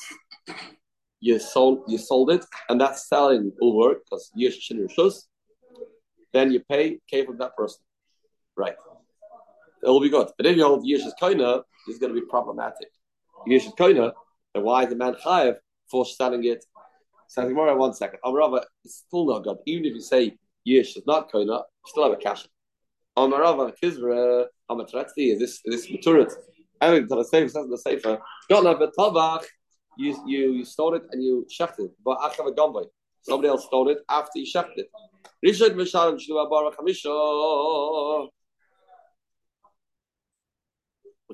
you 1.20 1.39
sold 1.39 1.84
you 1.88 1.98
sold 1.98 2.32
it, 2.32 2.46
and 2.70 2.79
that 2.82 2.98
selling 2.98 3.51
will 3.60 3.75
work 3.75 4.00
because 4.06 4.32
shouldn't. 4.51 4.91
Then 6.34 6.51
you 6.51 6.62
pay 6.62 7.00
came 7.10 7.25
from 7.25 7.38
that 7.39 7.56
person, 7.56 7.82
right? 8.56 8.75
It 9.84 9.88
will 9.88 10.01
be 10.01 10.10
good. 10.10 10.27
But 10.38 10.46
if 10.46 10.58
you 10.58 10.65
hold 10.65 10.84
is 10.88 11.13
koina, 11.22 11.63
it's 11.88 12.00
going 12.00 12.13
to 12.13 12.20
be 12.20 12.25
problematic. 12.25 12.89
Is 13.48 13.65
koina, 13.68 14.12
then 14.53 14.63
why 14.63 14.84
is 14.84 14.89
the 14.89 14.96
man 14.96 15.15
chayev 15.25 15.56
for 15.89 16.06
selling 16.06 16.44
it? 16.46 16.63
Says 17.27 17.51
more 17.51 17.75
one 17.77 17.94
second. 17.94 18.20
Amrava, 18.25 18.63
it's 18.84 19.03
still 19.08 19.27
not 19.27 19.44
good. 19.44 19.58
Even 19.65 19.86
if 19.86 19.94
you 19.94 20.01
say 20.01 20.38
Yish 20.68 20.98
is 20.98 21.03
not 21.06 21.32
koina, 21.32 21.60
you 21.60 21.88
still 21.88 22.03
have 22.03 22.13
a 22.13 22.18
cash. 22.18 22.48
On 23.15 23.32
Marava 23.32 23.74
Kizra, 23.82 24.46
on 24.70 24.77
Matratzi, 24.77 25.34
is 25.34 25.39
this 25.39 25.62
is 25.65 25.88
this 25.88 25.88
maturit? 25.91 26.34
Everything 26.82 27.08
the 27.08 27.24
safe 27.24 27.51
says 27.51 27.68
the 27.70 27.77
sefer. 27.77 28.20
Got 28.50 28.65
a 28.65 28.75
betavach. 28.75 29.44
You 30.00 30.15
you 30.25 30.63
stole 30.63 30.96
it 30.96 31.03
and 31.12 31.22
you 31.22 31.46
shechted 31.51 31.88
it. 31.88 31.91
But 32.06 32.20
a 32.24 32.29
gambay. 32.53 32.86
Somebody 33.22 33.50
else 33.50 33.65
stole 33.65 33.89
it 33.89 33.98
after 34.08 34.39
you 34.39 34.46
shechted 34.46 34.77
it. 34.77 34.89
The 35.41 35.51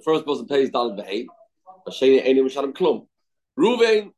first 0.03 0.25
person 0.25 0.48
pays 0.48 0.72
down 0.72 0.98
Behei. 0.98 1.27
Hasheni 1.88 2.25
Eini 2.25 2.41
Mishalim 2.43 2.74
Klum. 2.74 3.05
Ruvain 3.57 4.12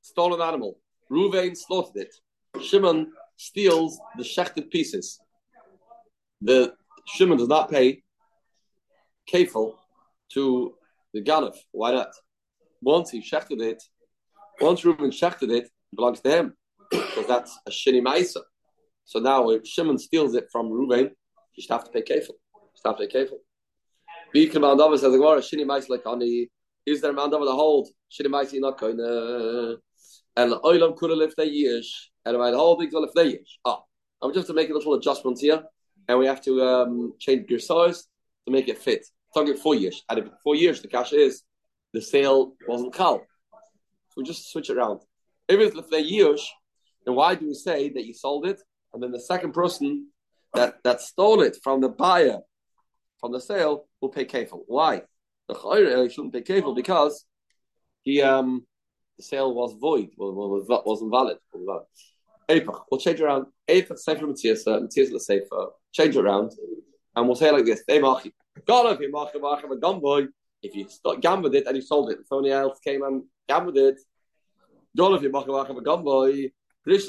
stole 0.00 0.34
an 0.34 0.40
animal. 0.40 0.78
Ruvain 1.10 1.54
slaughtered 1.54 2.06
it. 2.06 2.14
Shimon 2.62 3.12
steals 3.36 4.00
the 4.16 4.24
shechted 4.24 4.70
pieces. 4.70 5.20
The 6.40 6.74
Shimon 7.06 7.36
does 7.36 7.48
not 7.48 7.70
pay 7.70 8.02
kefil 9.30 9.74
to 10.32 10.78
the 11.12 11.20
Ganef. 11.20 11.56
Why 11.72 11.92
not? 11.92 12.08
Once 12.82 13.10
he 13.10 13.22
shechted 13.22 13.62
it, 13.62 13.82
once 14.60 14.84
Reuben 14.84 15.10
shechted 15.10 15.50
it, 15.50 15.64
it 15.64 15.96
belongs 15.96 16.20
to 16.20 16.30
him 16.30 16.54
because 16.90 17.26
that's 17.26 17.58
a 17.66 17.70
shini 17.70 18.02
ma'isa. 18.02 18.42
So 19.04 19.18
now 19.18 19.50
if 19.50 19.66
Shimon 19.66 19.98
steals 19.98 20.34
it 20.34 20.46
from 20.52 20.70
Reuben, 20.70 21.10
he 21.52 21.62
should 21.62 21.72
have 21.72 21.84
to 21.84 21.90
pay 21.90 22.02
kefil. 22.02 22.36
He 22.52 22.76
should 22.76 22.86
have 22.86 22.98
to 22.98 23.06
pay 23.06 23.24
kefil. 23.24 23.38
Bikram 24.34 24.62
Mandava 24.62 24.98
says 24.98 25.12
the 25.12 25.18
Gemara 25.18 25.40
shini 25.40 25.64
ma'isa 25.64 25.88
like 25.88 26.06
on 26.06 26.18
the 26.18 26.48
is 26.84 27.00
there 27.00 27.12
Mandava 27.12 27.44
the 27.44 27.54
hold 27.54 27.88
shini 28.10 28.26
ma'isa 28.26 28.60
not 28.60 28.78
going 28.78 28.98
to 28.98 29.78
and 30.36 30.52
oilam 30.52 30.96
kula 30.96 31.16
lift 31.16 31.38
a 31.38 31.46
years 31.46 32.10
and 32.24 32.34
the 32.36 32.56
whole 32.56 32.78
thing's 32.78 32.94
on 32.94 33.08
a 33.16 33.24
years. 33.24 33.58
Ah, 33.64 33.82
I'm 34.22 34.32
just 34.32 34.46
to 34.46 34.54
make 34.54 34.70
a 34.70 34.72
little 34.72 34.94
adjustment 34.94 35.38
here, 35.40 35.62
and 36.08 36.18
we 36.18 36.26
have 36.26 36.40
to 36.42 36.62
um, 36.62 37.14
change 37.18 37.48
girsa 37.48 37.92
to 38.46 38.52
make 38.52 38.68
it 38.68 38.78
fit. 38.78 39.04
Talking 39.34 39.56
four 39.56 39.74
years, 39.74 40.02
and 40.08 40.18
if 40.20 40.26
four 40.44 40.54
years 40.54 40.82
the 40.82 40.88
cash 40.88 41.12
is 41.12 41.42
the 41.92 42.00
sale 42.00 42.54
wasn't 42.66 42.94
cal, 42.94 43.18
so 43.18 44.14
we 44.16 44.24
just 44.24 44.50
switch 44.50 44.70
it 44.70 44.76
around. 44.76 45.00
If 45.48 45.60
it's 45.60 45.76
lefnei 45.76 46.08
years, 46.08 46.50
then 47.04 47.14
why 47.14 47.34
do 47.34 47.46
we 47.46 47.54
say 47.54 47.90
that 47.90 48.04
you 48.04 48.14
sold 48.14 48.46
it, 48.46 48.60
and 48.92 49.02
then 49.02 49.12
the 49.12 49.20
second 49.20 49.52
person 49.52 50.08
that 50.54 50.82
that 50.84 51.00
stole 51.00 51.42
it 51.42 51.56
from 51.62 51.80
the 51.80 51.88
buyer 51.88 52.38
from 53.20 53.32
the 53.32 53.40
sale 53.40 53.86
will 54.00 54.08
pay 54.08 54.24
kefil? 54.24 54.62
Why? 54.66 55.02
The 55.48 55.54
chayre 55.54 56.10
shouldn't 56.10 56.32
pay 56.32 56.42
kefil 56.42 56.74
because 56.74 57.26
he 58.02 58.22
um 58.22 58.66
the 59.16 59.22
sale 59.22 59.54
was 59.54 59.74
void, 59.80 60.10
wasn't 60.16 61.10
valid. 61.10 61.38
We'll 61.54 63.00
change 63.00 63.20
around. 63.20 63.46
Eipach 63.68 63.98
Sefer 63.98 64.26
Matthiasa, 64.26 64.82
Matthiasa 64.82 65.20
Sefer, 65.20 65.66
change 65.92 66.16
around, 66.16 66.52
and 67.14 67.26
we'll 67.26 67.36
say 67.36 67.50
like 67.50 67.64
this: 67.64 67.82
God, 68.66 69.00
you 69.00 69.12
machi 69.12 69.38
machi 69.38 69.66
a 69.66 69.76
gumboy, 69.76 70.28
if 70.62 70.74
you 70.74 70.86
gambled 71.20 71.54
it 71.54 71.66
and 71.66 71.76
you 71.76 71.82
sold 71.82 72.10
it, 72.10 72.18
if 72.20 72.26
somebody 72.26 72.52
else 72.52 72.78
came 72.80 73.02
and 73.02 73.24
gambled 73.48 73.76
it, 73.76 73.98
God, 74.96 75.14
if 75.14 75.22
you 75.22 75.30
machi 75.30 75.50
machi 75.50 75.72
a 75.72 75.80
gumboy, 75.80 76.50
this 76.84 77.08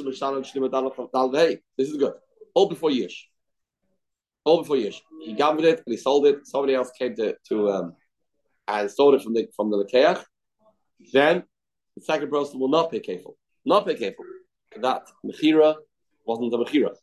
is 1.90 1.98
good. 1.98 2.14
All 2.54 2.70
before 2.70 2.92
years. 2.92 3.28
All 4.46 4.62
before 4.62 4.78
years. 4.78 5.02
He 5.24 5.34
gambled 5.34 5.66
it 5.66 5.82
and 5.86 5.94
he 5.94 5.98
sold 5.98 6.26
it. 6.28 6.46
Somebody 6.46 6.76
else 6.76 6.92
came 6.98 7.16
to 7.16 7.36
to 7.50 7.72
um, 7.72 7.96
and 8.68 8.90
sold 8.92 9.16
it 9.16 9.24
from 9.24 9.34
the 9.34 9.48
from 9.56 9.72
the 9.72 9.78
Lekeach. 9.78 10.24
Then 11.12 11.44
the 11.96 12.04
second 12.04 12.30
person 12.30 12.60
will 12.60 12.70
not 12.70 12.92
pay 12.92 13.00
kefil. 13.00 13.36
Not 13.66 13.86
pay 13.86 13.96
kefil. 13.96 14.26
That 14.82 15.10
mechira 15.26 15.76
wasn't 16.26 16.54
a 16.54 16.58
mechira. 16.58 16.96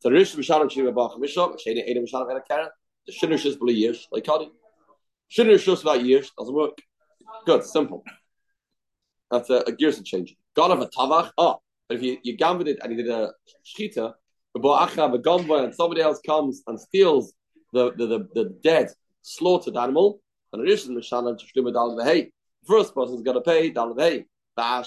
So 0.00 0.10
the 0.10 0.16
Rishon 0.16 0.36
Mishalim 0.36 0.70
Shiva 0.70 0.92
Bach 0.92 1.16
Mishab, 1.18 1.56
Shani 1.56 1.88
Eda 1.88 2.00
Mishalim 2.00 2.30
Eda 2.30 2.42
Karen, 2.48 2.68
the 3.06 3.12
Shinner 3.12 3.36
Shus 3.36 3.58
Bali 3.58 3.74
years, 3.74 4.06
like 4.12 4.24
Kadi. 4.24 4.50
Shinner 5.28 5.54
Shus 5.54 5.82
about 5.82 6.04
years 6.04 6.30
doesn't 6.38 6.54
work. 6.54 6.78
Good, 7.44 7.64
simple. 7.64 8.04
That's 9.30 9.50
a, 9.50 9.56
a 9.66 9.72
gears 9.72 10.00
change. 10.02 10.36
God 10.54 10.70
of 10.70 10.80
a 10.80 10.86
Tavach, 10.86 11.30
oh, 11.36 11.60
but 11.88 11.96
if 11.98 12.02
you, 12.02 12.18
you 12.22 12.36
gambled 12.36 12.68
it 12.68 12.78
and 12.82 12.92
you 12.92 13.02
did 13.02 13.12
a 13.12 13.32
Shita, 13.64 14.14
the 14.54 14.60
a 14.60 15.64
and 15.64 15.74
somebody 15.74 16.00
else 16.00 16.20
comes 16.24 16.62
and 16.66 16.80
steals 16.80 17.34
the, 17.72 17.92
the, 17.92 18.06
the, 18.06 18.28
the 18.34 18.44
dead, 18.62 18.88
slaughtered 19.22 19.76
animal, 19.76 20.20
and 20.52 20.62
the 20.62 20.72
Rishon 20.72 20.96
Mishalim 20.96 21.38
Shishlim 21.38 21.70
Adal 21.72 22.02
Hey, 22.02 22.32
first 22.66 22.94
person 22.94 23.16
is 23.16 23.22
going 23.22 23.36
to 23.36 23.42
pay 23.42 23.70
Dalad 23.72 24.00
Hey. 24.00 24.24
And 24.58 24.82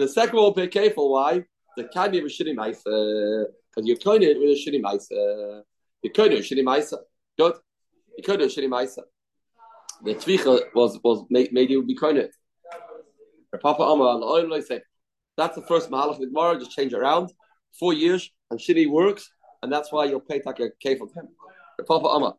the 0.00 0.08
second 0.08 0.36
one 0.36 0.44
will 0.46 0.52
pay 0.52 0.66
kefil. 0.66 1.10
Why? 1.10 1.44
The 1.76 1.84
kind 1.84 2.12
of 2.16 2.24
a 2.24 2.26
shitty 2.26 2.56
because 2.56 3.86
you're 3.86 3.96
kind 3.98 4.24
of 4.24 4.36
with 4.38 4.50
a 4.50 4.80
mice. 4.80 5.06
You're 5.10 6.12
kind 6.12 6.32
of 6.32 6.40
a 6.40 6.42
shitty 6.42 6.64
mice. 6.64 6.92
Good. 7.38 7.54
Of 8.18 8.24
shitty 8.24 8.68
mice. 8.68 8.98
The 10.02 10.14
tvicha 10.14 10.60
was 10.74 10.98
was 11.02 11.24
made, 11.30 11.52
made 11.52 11.70
you 11.70 11.82
be 11.84 11.94
kind. 11.94 12.28
Papa 13.62 13.82
Amar 13.82 14.62
say 14.62 14.80
that's 15.36 15.56
the 15.56 15.62
first 15.62 15.90
mahalach 15.90 16.18
the 16.18 16.26
Gemara. 16.26 16.58
Just 16.58 16.72
change 16.72 16.92
around. 16.92 17.30
Four 17.78 17.92
years 17.92 18.30
and 18.50 18.58
shitty 18.58 18.90
works, 18.90 19.30
and 19.62 19.72
that's 19.72 19.92
why 19.92 20.06
you'll 20.06 20.20
pay 20.20 20.40
take 20.40 20.60
a 20.60 20.64
uh, 20.64 20.68
kefil 20.84 21.12
to 21.12 21.20
him. 21.20 21.28
Papa 21.86 22.06
Amar 22.06 22.34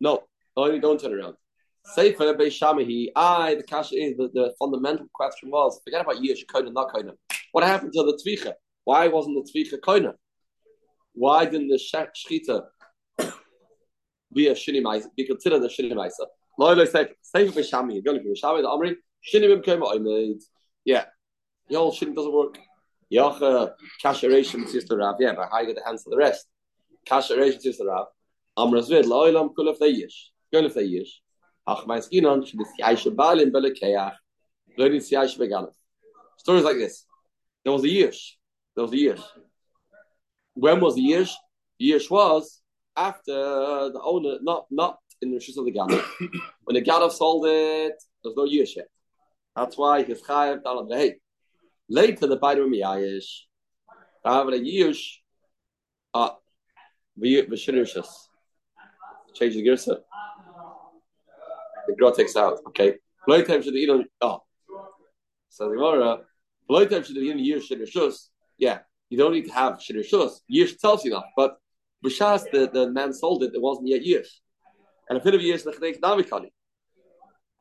no, 0.00 0.22
only 0.56 0.80
don't 0.80 1.00
turn 1.00 1.14
around. 1.14 1.34
Sefer 1.86 2.34
Beishamahi. 2.34 3.08
I 3.14 3.54
the 3.54 3.62
kasha 3.62 3.94
is 3.96 4.16
the, 4.16 4.28
the 4.32 4.54
fundamental 4.58 5.06
question 5.12 5.50
was 5.50 5.80
forget 5.84 6.00
about 6.00 6.16
Yish 6.16 6.44
Koina 6.46 6.72
not 6.72 6.92
Koina. 6.92 7.12
What 7.52 7.64
happened 7.64 7.92
to 7.92 8.02
the 8.02 8.20
Tvicha? 8.24 8.54
Why 8.84 9.08
wasn't 9.08 9.36
the 9.44 9.52
Tvicha 9.52 9.78
Koina? 9.80 10.14
Why 11.12 11.44
didn't 11.44 11.68
the 11.68 11.78
Shechita 11.78 12.62
be 14.34 14.48
a 14.48 14.54
Shini 14.54 14.82
Maisa? 14.82 15.06
Be 15.16 15.24
considered 15.26 15.62
a 15.62 15.68
Shini 15.68 15.92
Maisa? 15.92 16.26
Loyal 16.58 16.86
Sefer 16.86 17.14
Sefer 17.22 17.60
Beishamahi. 17.60 18.04
Going 18.04 18.22
to 18.22 18.28
Beishamahi 18.28 18.62
the 18.62 18.68
Amri 18.68 18.94
Shini 19.26 19.48
Bim 19.48 19.62
Koima 19.62 19.94
Oimid. 19.94 20.42
Yeah, 20.84 21.04
the 21.68 21.76
whole 21.76 21.92
Shini 21.92 22.14
doesn't 22.14 22.32
work. 22.32 22.58
Yacha 23.12 23.72
kasha 24.02 24.28
ration 24.28 24.66
sister 24.66 24.96
Rav. 24.96 25.16
Yeah, 25.20 25.34
but 25.36 25.48
how 25.50 25.60
you 25.60 25.66
get 25.66 25.76
the 25.76 25.84
hands 25.84 26.06
of 26.06 26.10
the 26.10 26.16
rest? 26.16 26.46
Kasha 27.06 27.36
ration 27.36 27.60
sister 27.60 27.86
Rav. 27.86 28.06
Amrazvid 28.58 29.04
Loyal 29.04 29.54
Kulaf 29.54 29.78
Dayish. 29.78 30.30
Kulaf 30.52 30.74
Dayish. 30.74 31.08
Ach, 31.66 31.86
mein 31.86 32.02
Skinon, 32.02 32.44
für 32.44 32.58
das 32.58 32.68
Jaische 32.78 33.10
Balin 33.10 33.50
Belekeach, 33.50 34.18
das 34.76 35.10
Jaische 35.10 35.38
Beganef. 35.38 35.72
Stories 36.36 36.62
like 36.62 36.76
this. 36.76 37.06
There 37.64 37.72
was 37.72 37.84
a 37.84 37.88
years. 37.88 38.36
There 38.74 38.82
was 38.82 38.92
a 38.92 38.98
years. 38.98 39.20
When 40.52 40.80
was 40.80 40.96
the 40.96 41.00
years? 41.00 41.34
The 41.78 41.86
years 41.86 42.10
was 42.10 42.60
after 42.96 43.32
the 43.32 44.00
owner, 44.02 44.38
not 44.42 44.66
not 44.70 44.98
in 45.20 45.30
the 45.30 45.38
Rishus 45.38 45.58
of 45.58 45.64
the 45.64 45.72
Ganav. 45.72 46.04
when 46.64 46.74
the 46.74 46.82
Ganav 46.82 47.12
sold 47.12 47.46
it, 47.46 47.94
there's 48.22 48.36
no 48.36 48.44
years 48.44 48.74
yet. 48.76 48.86
That's 49.56 49.76
why 49.76 50.02
he's 50.02 50.22
chayav 50.22 50.64
down 50.64 50.88
the 50.88 50.96
hay. 50.96 51.14
Later, 51.88 52.26
the 52.26 52.38
Baidu 52.38 52.68
Miyayish. 52.68 53.42
However, 54.24 54.52
the 54.52 54.58
years, 54.58 55.20
uh, 56.12 56.30
Vishirishus. 57.20 58.08
Change 59.34 59.54
the 59.54 59.62
girsa. 59.64 59.98
The 61.86 61.94
girl 61.94 62.12
takes 62.12 62.36
out. 62.36 62.60
Okay. 62.68 62.96
Time 63.28 63.62
should 63.62 63.90
on. 63.90 64.06
Oh. 64.20 64.42
So 65.48 65.68
the 65.68 65.76
Gemara. 65.76 66.20
Time 66.88 67.02
should 67.02 67.18
on 67.18 67.38
years 67.38 67.68
shirishus. 67.68 68.28
Yeah. 68.58 68.80
You 69.10 69.18
don't 69.18 69.32
need 69.32 69.46
to 69.46 69.52
have 69.52 69.74
shirishus. 69.74 70.40
Years 70.48 70.76
tells 70.76 71.04
you 71.04 71.12
enough. 71.12 71.26
But 71.36 71.58
b'shas 72.04 72.50
the, 72.52 72.70
the 72.72 72.90
man 72.90 73.12
sold 73.12 73.42
it. 73.42 73.52
It 73.54 73.62
wasn't 73.62 73.88
yet 73.88 74.04
years. 74.04 74.40
And 75.08 75.18
a 75.18 75.20
bit 75.22 75.34
of 75.34 75.42
years 75.42 75.64
nechdei 75.64 75.98
knavikani. 75.98 76.50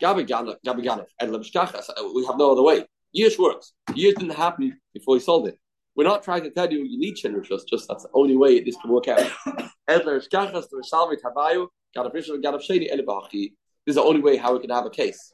Gabi 0.01 0.27
Ganef, 0.27 0.57
Gabi 0.65 0.83
Ganef, 0.83 1.05
and 1.19 1.31
Lebishkachas. 1.31 1.89
Uh, 1.89 2.09
we 2.13 2.25
have 2.25 2.37
no 2.37 2.51
other 2.51 2.61
way. 2.61 2.85
Years 3.11 3.37
works. 3.37 3.73
Years 3.95 4.15
didn't 4.15 4.35
happen 4.35 4.77
before 4.93 5.15
he 5.15 5.21
sold 5.21 5.47
it. 5.47 5.57
We're 5.95 6.03
not 6.05 6.23
trying 6.23 6.43
to 6.43 6.49
tell 6.49 6.71
you 6.71 6.79
you 6.79 6.99
need 6.99 7.15
Shinrishus, 7.15 7.61
just 7.69 7.87
that's 7.87 8.03
the 8.03 8.09
only 8.13 8.35
way 8.35 8.59
this 8.59 8.75
can 8.81 8.89
work 8.89 9.07
out. 9.07 9.19
Edler 9.89 10.27
Shkachas, 10.27 10.65
the 10.71 10.83
Salvi 10.83 11.17
Tavayu, 11.17 11.67
Rishon, 11.95 12.41
Ganef 12.41 12.67
Sheni, 12.67 12.91
Elibachi. 12.91 13.53
This 13.85 13.93
is 13.93 13.95
the 13.95 14.01
only 14.01 14.21
way 14.21 14.37
how 14.37 14.53
we 14.53 14.59
can 14.59 14.71
have 14.71 14.85
a 14.85 14.89
case. 14.89 15.31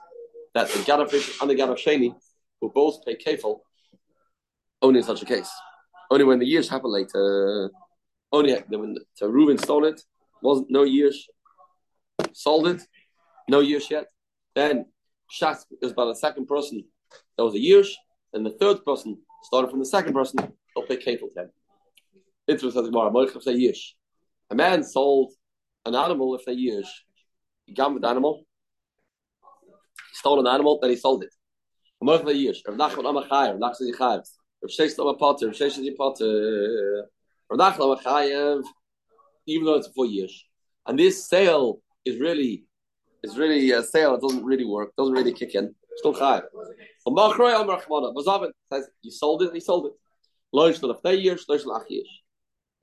That 0.53 0.67
the 0.67 0.79
Ganef 0.79 1.09
Rishon 1.09 1.41
and 1.41 1.49
the 1.49 1.55
Ganef 1.55 1.77
Sheni 1.77 2.13
will 2.61 2.69
both 2.69 3.05
pay 3.05 3.15
kefil 3.15 3.59
only 4.81 4.99
in 4.99 5.05
such 5.05 5.21
a 5.21 5.25
case. 5.25 5.49
Only 6.11 6.25
when 6.25 6.39
the 6.39 6.45
years 6.45 6.67
happen 6.67 6.91
later. 6.91 7.71
Oh, 8.31 8.39
Only 8.39 8.53
when 8.69 8.95
the 9.19 9.29
Reuben 9.29 9.57
stole 9.57 9.85
it, 9.85 10.01
wasn't 10.41 10.69
no 10.69 10.83
years. 10.83 11.27
Sold 12.33 12.67
it, 12.67 12.81
no 13.47 13.59
years 13.59 13.89
yet. 13.89 14.07
Then 14.55 14.85
Shas 15.29 15.65
is 15.81 15.93
by 15.93 16.05
the 16.05 16.15
second 16.15 16.47
person. 16.47 16.83
That 17.37 17.43
was 17.43 17.55
a 17.55 17.59
years. 17.59 17.95
And 18.33 18.45
the 18.45 18.51
third 18.51 18.85
person 18.85 19.17
started 19.43 19.71
from 19.71 19.79
the 19.79 19.85
second 19.85 20.13
person. 20.13 20.37
They'll 20.75 20.85
pay 20.85 20.97
ten. 20.97 21.17
Tomorrow. 22.57 23.11
Moich 23.11 23.41
say 23.41 23.53
years. 23.53 23.95
A 24.51 24.55
man 24.55 24.83
sold 24.83 25.31
an 25.85 25.95
animal 25.95 26.35
if 26.35 26.45
they 26.45 26.53
years. 26.53 26.87
He 27.65 27.73
got 27.73 27.93
with 27.93 28.03
the 28.03 28.09
animal. 28.09 28.43
He 29.41 30.15
stole 30.15 30.39
an 30.39 30.47
animal, 30.47 30.79
then 30.81 30.91
he 30.91 30.95
sold 30.95 31.23
it. 31.23 31.33
Moich 32.03 32.25
say 32.25 32.33
years. 32.33 32.61
Rav 32.67 32.77
Nachman 32.77 33.05
Amachayim. 33.05 33.59
Rav 33.59 33.73
Nachman 33.73 33.93
Yichayim. 33.93 34.23
Rav 34.61 34.71
Sheish 34.71 34.97
Lama 34.97 35.17
Potter. 35.17 35.47
Rav 35.47 35.55
Sheish 35.55 35.77
Lama 35.77 35.95
Potter. 35.97 37.09
Rav. 37.49 38.63
Even 39.47 39.65
though 39.65 39.75
it's 39.75 39.87
four 39.95 40.05
years. 40.05 40.45
And 40.85 40.97
this 40.97 41.27
sale 41.27 41.81
is 42.05 42.19
really 42.19 42.65
is 43.23 43.37
really 43.37 43.71
a 43.71 43.83
sale. 43.83 44.15
It 44.15 44.21
doesn't 44.21 44.45
really 44.45 44.65
work. 44.65 44.95
Doesn't 44.97 45.13
really 45.13 45.33
kick 45.33 45.55
in. 45.55 45.73
Still 45.97 46.13
chayiv. 46.13 46.43
says 48.71 48.87
you 49.01 49.11
sold 49.11 49.43
it. 49.43 49.53
He 49.53 49.59
sold 49.59 49.87
it. 49.87 49.93
Loish 50.55 50.79
the 50.79 50.93
lefnei 50.93 51.21
years. 51.21 51.45
Loish 51.49 51.63
the 51.63 51.79
ach 51.81 51.89
years. 51.89 52.09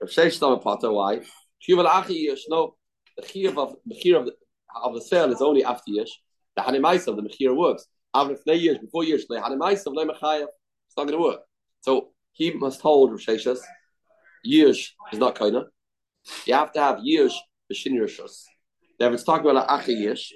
If 0.00 0.10
sheish 0.10 0.38
tam 0.38 0.60
potter, 0.60 0.92
why? 0.92 1.22
Shiva 1.58 1.82
ach 1.82 2.10
years. 2.10 2.44
No, 2.48 2.76
the 3.16 3.22
chiyuv 3.22 3.56
of 3.56 3.76
the 3.86 3.94
chiyuv 3.94 4.20
of 4.20 4.26
the 4.26 4.36
of 4.82 4.94
the 4.94 5.00
sale 5.00 5.32
is 5.32 5.40
only 5.40 5.64
after 5.64 5.90
years. 5.90 6.12
The 6.56 6.62
hanimais 6.62 7.06
of 7.06 7.16
the 7.16 7.22
mechir 7.22 7.56
works. 7.56 7.86
After 8.14 8.34
lefnei 8.34 8.60
years, 8.60 8.78
before 8.78 9.04
years, 9.04 9.26
the 9.28 9.36
hanimais 9.36 9.86
of 9.86 9.94
the 9.94 10.04
mechayev. 10.04 10.46
It's 10.86 10.96
not 10.96 11.04
going 11.04 11.18
to 11.18 11.24
work. 11.24 11.40
So 11.80 12.10
he 12.32 12.52
must 12.52 12.80
hold 12.80 13.10
Rav. 13.12 13.58
Years 14.46 14.94
is 15.12 15.18
not 15.18 15.40
of. 15.40 15.64
You 16.44 16.54
have 16.54 16.72
to 16.72 16.80
have 16.80 17.00
years 17.02 17.38
b'shin 17.70 17.94
rishos. 17.94 18.42
If 18.98 19.12
it's 19.12 19.24
talking 19.24 19.50
about 19.50 19.66
achi 19.68 19.94
yesh, 19.94 20.32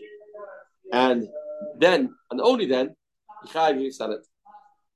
and 0.93 1.29
then, 1.79 2.13
and 2.31 2.41
only 2.41 2.67
then, 2.67 2.97
Yichayim, 3.47 3.81
you 3.81 3.93
said 3.93 4.11
it. 4.11 4.27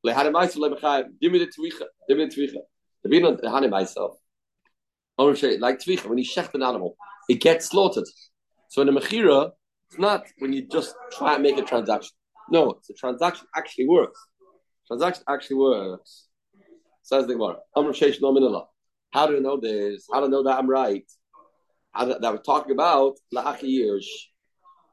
Lehanemaisa 0.06 0.56
lebechaim. 0.56 1.04
Give 1.20 1.32
me 1.32 1.38
the 1.38 1.46
tvicha. 1.46 1.84
Give 2.08 2.18
me 2.18 2.26
the 2.26 2.34
tvicha. 2.34 2.58
The 3.02 3.08
bin 3.08 3.24
on 3.24 3.36
Hanemaisa. 3.38 4.10
Like 5.18 5.78
tvicha, 5.78 6.06
when 6.06 6.18
you 6.18 6.24
shecht 6.24 6.54
an 6.54 6.62
animal, 6.62 6.96
it 7.28 7.40
gets 7.40 7.66
slaughtered. 7.66 8.04
So 8.68 8.82
in 8.82 8.92
the 8.92 9.00
mechira, 9.00 9.52
it's 9.88 9.98
not 9.98 10.24
when 10.38 10.52
you 10.52 10.66
just 10.66 10.94
try 11.12 11.34
and 11.34 11.42
make 11.42 11.56
a 11.58 11.62
transaction. 11.62 12.10
No, 12.50 12.80
the 12.86 12.94
transaction 12.94 13.46
actually 13.56 13.86
works. 13.86 14.20
Transaction 14.88 15.24
actually 15.28 15.56
works. 15.56 16.26
Says 17.02 17.26
the 17.26 17.34
Gemara. 17.34 17.56
Amr 17.76 17.92
Sheish 17.92 18.20
no 18.20 18.32
How 19.14 19.28
do 19.28 19.34
you 19.34 19.40
know 19.40 19.60
this? 19.60 20.08
How 20.12 20.18
do 20.18 20.26
I 20.26 20.28
know 20.28 20.42
that 20.42 20.58
I'm 20.58 20.68
right? 20.68 21.08
How 21.92 22.04
do, 22.04 22.16
that 22.20 22.32
we're 22.32 22.38
talking 22.38 22.72
about 22.72 23.14
la'achi. 23.32 24.04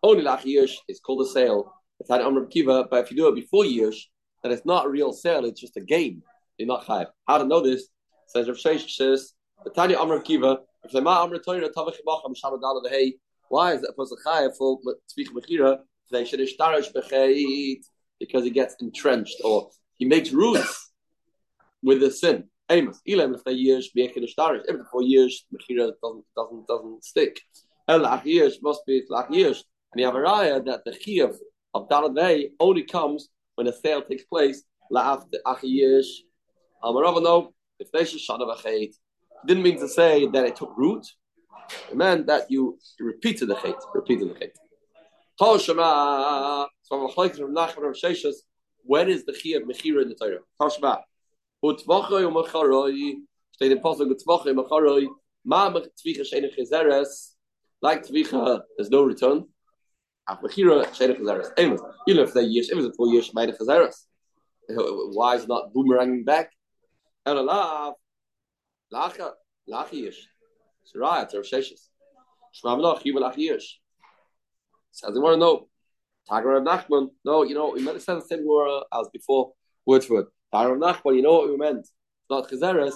Only 0.03 0.23
la'achi 0.23 0.63
is 0.88 0.99
called 0.99 1.25
a 1.25 1.25
sale. 1.25 1.73
It's 1.99 2.07
had 2.07 2.21
Amr 2.21 2.45
Kiva, 2.45 2.86
but 2.91 3.03
if 3.03 3.10
you 3.10 3.17
do 3.17 3.29
it 3.29 3.34
before 3.34 3.65
years, 3.65 4.12
then 4.43 4.51
it's 4.51 4.63
not 4.63 4.86
a 4.86 4.89
real 4.89 5.12
sale. 5.12 5.43
It's 5.45 5.60
just 5.60 5.75
a 5.75 5.81
game. 5.81 6.21
You're 6.60 6.67
not 6.67 6.86
chayiv. 6.86 7.07
How 7.27 7.39
to 7.39 7.45
know 7.45 7.62
this? 7.62 7.88
Says 8.27 8.47
Rav 8.47 8.57
Sheish 8.57 8.91
says 8.91 9.34
Tanya 9.75 9.97
Amr 9.97 10.19
Kiva. 10.19 10.60
If 10.84 10.91
they 10.91 11.01
ma 11.01 11.23
Amr 11.23 11.39
Torah 11.39 11.69
Tavach 11.69 11.95
Bacham 12.07 12.38
Shalom 12.38 12.62
Dal 12.62 12.84
Hey, 12.88 13.15
why 13.49 13.73
is 13.73 13.81
that 13.81 13.97
person 13.97 14.17
chayiv 14.23 14.55
for 14.55 14.79
Tzvich 15.10 15.29
Mechira? 15.29 15.79
They 16.12 16.25
should 16.25 16.47
because 18.19 18.43
he 18.43 18.51
gets 18.51 18.75
entrenched 18.81 19.41
or 19.43 19.71
he 19.97 20.05
makes 20.05 20.31
roots 20.31 20.91
with 21.81 22.01
the 22.01 22.12
sin. 22.12 22.51
Amos. 22.71 23.01
Elam 23.07 23.36
if 23.36 23.43
they 23.43 23.51
years 23.51 23.89
be 23.89 24.05
a 24.05 24.07
Every 24.07 24.86
four 24.91 25.03
years, 25.03 25.45
Mechira 25.53 25.91
doesn't 26.01 26.25
doesn't 26.36 26.67
doesn't 26.67 27.03
stick. 27.03 27.41
El 27.88 28.21
years 28.23 28.60
must 28.62 28.86
be 28.86 29.03
lach 29.12 29.29
years. 29.29 29.65
And 29.91 29.99
you 29.99 30.05
have 30.05 30.15
a 30.15 30.19
raya 30.19 30.65
that 30.65 30.86
the 30.86 30.91
chiyuv 30.91 31.36
of 31.73 31.89
Dalad 31.89 32.49
only 32.60 32.84
comes 32.84 33.27
when 33.55 33.67
a 33.67 33.73
sale 33.73 34.01
takes 34.01 34.23
place. 34.23 34.63
La'af 34.91 35.25
the 35.31 35.67
years. 35.67 36.23
no, 36.84 37.53
if 37.79 37.91
they 37.91 38.05
should 38.05 38.21
shana 38.21 38.45
v'cheit, 38.49 38.93
didn't 39.45 39.63
mean 39.63 39.79
to 39.79 39.88
say 39.88 40.27
that 40.27 40.45
it 40.45 40.55
took 40.55 40.73
root. 40.77 41.05
It 41.89 41.97
meant 41.97 42.27
that 42.27 42.49
you 42.49 42.77
repeated 42.99 43.47
the 43.49 43.55
chait, 43.55 43.79
repeated 43.93 44.29
the 44.29 44.34
chait. 44.34 44.51
Tol 45.38 45.57
Shema. 45.57 46.67
So 46.84 47.07
I'm 47.07 47.31
from 47.31 47.55
Nachman 47.55 47.89
of 47.89 47.95
Sheshas. 47.95 48.36
When 48.84 49.10
is 49.10 49.25
the 49.25 49.34
chiyuv 49.34 49.63
mechira 49.63 50.03
in 50.03 50.10
the 50.10 50.15
Torah? 50.15 50.39
Tol 50.60 50.69
Shema. 51.62 51.74
Utvachoi 51.74 52.26
umacharoi. 52.26 53.24
Steht 53.52 53.71
im 53.71 53.82
Pasuk 53.82 54.10
Utvachoi 54.10 54.54
umacharoi. 54.54 55.08
Ma 55.45 55.69
tvicha 55.71 56.24
sheine 56.24 56.50
chezeres. 56.56 57.36
Like 57.82 58.04
tvicha, 58.04 58.62
there's 58.78 58.89
no 58.89 59.04
return. 59.04 59.45
Ach 60.28 60.39
mechira 60.41 60.84
uh, 60.84 60.86
sheine 60.91 61.17
chezeres. 61.17 61.52
Amos, 61.58 61.82
even 62.08 62.24
if 62.24 62.34
they 62.34 62.43
years, 62.43 62.69
if 62.69 62.78
it's 62.78 62.95
four 62.95 63.08
years, 63.08 63.30
the 63.30 63.58
chezeres. 63.60 64.06
Why 65.15 65.36
is 65.36 65.47
not 65.47 65.74
boomeranging 65.74 66.26
back? 66.26 66.52
And 67.26 67.39
alav, 67.39 67.93
lacha, 68.93 69.32
lacha 69.69 69.93
years. 69.93 70.28
Saraya, 70.86 71.30
ter 71.30 71.41
sheshes. 71.41 71.89
Shmav 72.56 72.82
noch, 72.82 73.04
yiva 73.04 73.17
lach 73.17 73.38
years. 73.38 73.80
Says 74.91 75.13
they 75.13 75.19
want 75.19 75.36
to 75.36 75.39
know. 75.39 75.67
Tagar 76.30 76.63
Nachman. 76.63 77.10
No, 77.26 77.43
you 77.43 77.56
know, 77.56 77.71
we 77.71 77.84
said 78.00 78.17
the 78.17 78.21
same 78.21 78.45
word 78.45 78.84
as 78.93 79.10
before, 79.12 79.54
word 79.86 80.04
for 80.04 80.15
word. 80.15 80.26
Rav 80.54 80.78
Nachman, 80.78 81.16
you 81.16 81.22
know 81.22 81.34
what 81.34 81.50
we 81.50 81.58
meant? 81.58 81.88
Not 82.30 82.50
Chazeres. 82.50 82.94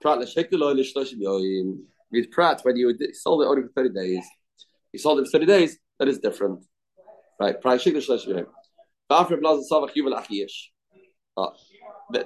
Prat 0.00 0.18
l'shekiloi 0.18 0.74
l'shloshim 0.74 1.20
yoyim. 1.20 1.78
With 2.10 2.30
Prat, 2.30 2.60
when 2.62 2.76
you 2.76 2.96
sold 3.12 3.42
it 3.42 3.46
only 3.46 3.62
for 3.62 3.70
30 3.76 3.90
days, 3.90 4.24
you 4.92 4.98
sold 4.98 5.18
it 5.20 5.26
for 5.26 5.38
30 5.38 5.46
days, 5.46 5.78
that 5.98 6.08
is 6.08 6.18
different. 6.18 6.64
Right? 7.40 7.60
Prat 7.60 7.76
l'shekiloi 7.78 8.06
l'shloshim 8.06 8.28
yoyim. 8.28 8.46
Ba'afre 9.10 9.40
savach 9.40 9.94
yuval 9.96 10.20
achiyesh. 10.20 10.68
Ah, 11.36 11.52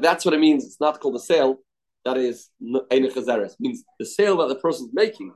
that's 0.01 0.25
what 0.25 0.35
it 0.35 0.41
means. 0.41 0.65
It's 0.67 0.81
not 0.81 1.01
called 1.01 1.17
a 1.17 1.21
sale. 1.21 1.57
That 2.05 2.19
is 2.19 2.51
Ein 2.61 3.05
Chazeres. 3.11 3.55
means 3.59 3.85
the 3.99 4.05
sale 4.05 4.37
that 4.39 4.49
the 4.49 4.57
person's 4.57 4.91
making 4.93 5.33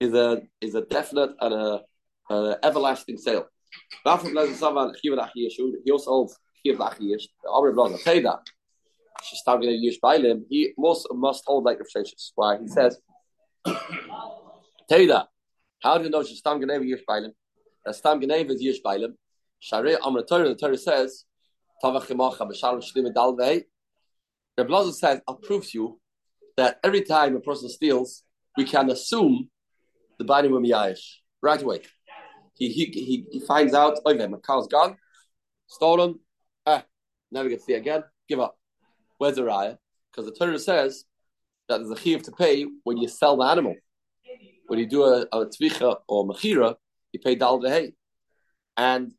is 0.00 0.14
a 0.14 0.42
is 0.60 0.74
a 0.74 0.82
definite 0.82 1.30
and 1.40 1.54
a, 1.54 1.82
a 2.30 2.58
everlasting 2.62 3.18
sale. 3.18 3.46
He 4.04 4.10
also 5.90 6.10
holds 6.10 6.38
he 6.62 6.72
must 10.78 11.08
must 11.12 11.44
hold 11.46 11.64
like 11.64 11.78
the 11.78 11.84
Rav 11.94 12.06
Why 12.34 12.58
he 12.58 12.68
says, 12.68 13.00
Teda, 14.90 15.26
how 15.82 15.98
do 15.98 16.04
you 16.04 16.10
know 16.10 16.22
she's 16.22 16.38
Stam 16.38 16.60
Geneva 16.60 16.84
Yish 16.84 17.02
Bailim? 17.08 17.30
That 17.84 17.94
Stam 17.94 18.20
Geneva 18.20 18.52
is 18.52 18.62
Yish 18.62 18.82
Bailim. 18.84 19.14
Shari 19.60 19.96
Amr 19.96 20.22
Torah, 20.22 20.48
the 20.48 20.54
Torah 20.54 20.76
says, 20.76 21.24
Tavach 21.82 22.06
Yemacha 22.06 22.50
B'Shalom 22.50 22.82
Shlim 22.82 23.12
Dalvei. 23.12 23.64
The 24.56 24.64
Blazer 24.64 24.92
says, 24.92 25.20
I'll 25.28 25.36
prove 25.36 25.66
to 25.68 25.78
you 25.78 26.00
that 26.56 26.78
every 26.82 27.02
time 27.02 27.36
a 27.36 27.40
person 27.40 27.68
steals, 27.68 28.24
we 28.56 28.64
can 28.64 28.90
assume 28.90 29.48
the 30.18 30.24
Bailim 30.24 30.66
Yayish 30.66 31.20
right 31.42 31.62
away. 31.62 31.82
He, 32.54 32.68
he, 32.68 32.86
he, 32.86 33.26
he 33.30 33.40
finds 33.40 33.72
out, 33.72 33.98
oh, 34.04 34.14
my 34.28 34.38
car's 34.42 34.66
gone, 34.66 34.96
stolen, 35.66 36.18
Eh, 36.66 36.80
never 37.30 37.48
get 37.48 37.58
to 37.58 37.64
see 37.64 37.74
again. 37.74 38.02
give 38.28 38.40
up. 38.40 38.58
Where's 39.18 39.36
the 39.36 39.42
raya? 39.42 39.78
Because 40.10 40.30
the 40.30 40.36
Torah 40.36 40.58
says 40.58 41.04
that 41.68 41.78
there's 41.78 41.90
a 41.90 42.00
chiv 42.00 42.22
to 42.24 42.32
pay 42.32 42.66
when 42.84 42.96
you 42.96 43.08
sell 43.08 43.36
the 43.36 43.44
animal. 43.44 43.76
When 44.66 44.78
you 44.78 44.86
do 44.86 45.04
a, 45.04 45.26
a 45.32 45.46
tvicha 45.46 45.96
or 46.08 46.26
mechira, 46.26 46.76
you 47.12 47.20
pay 47.20 47.34
dal 47.34 47.60
hay. 47.62 47.92
And 48.76 49.12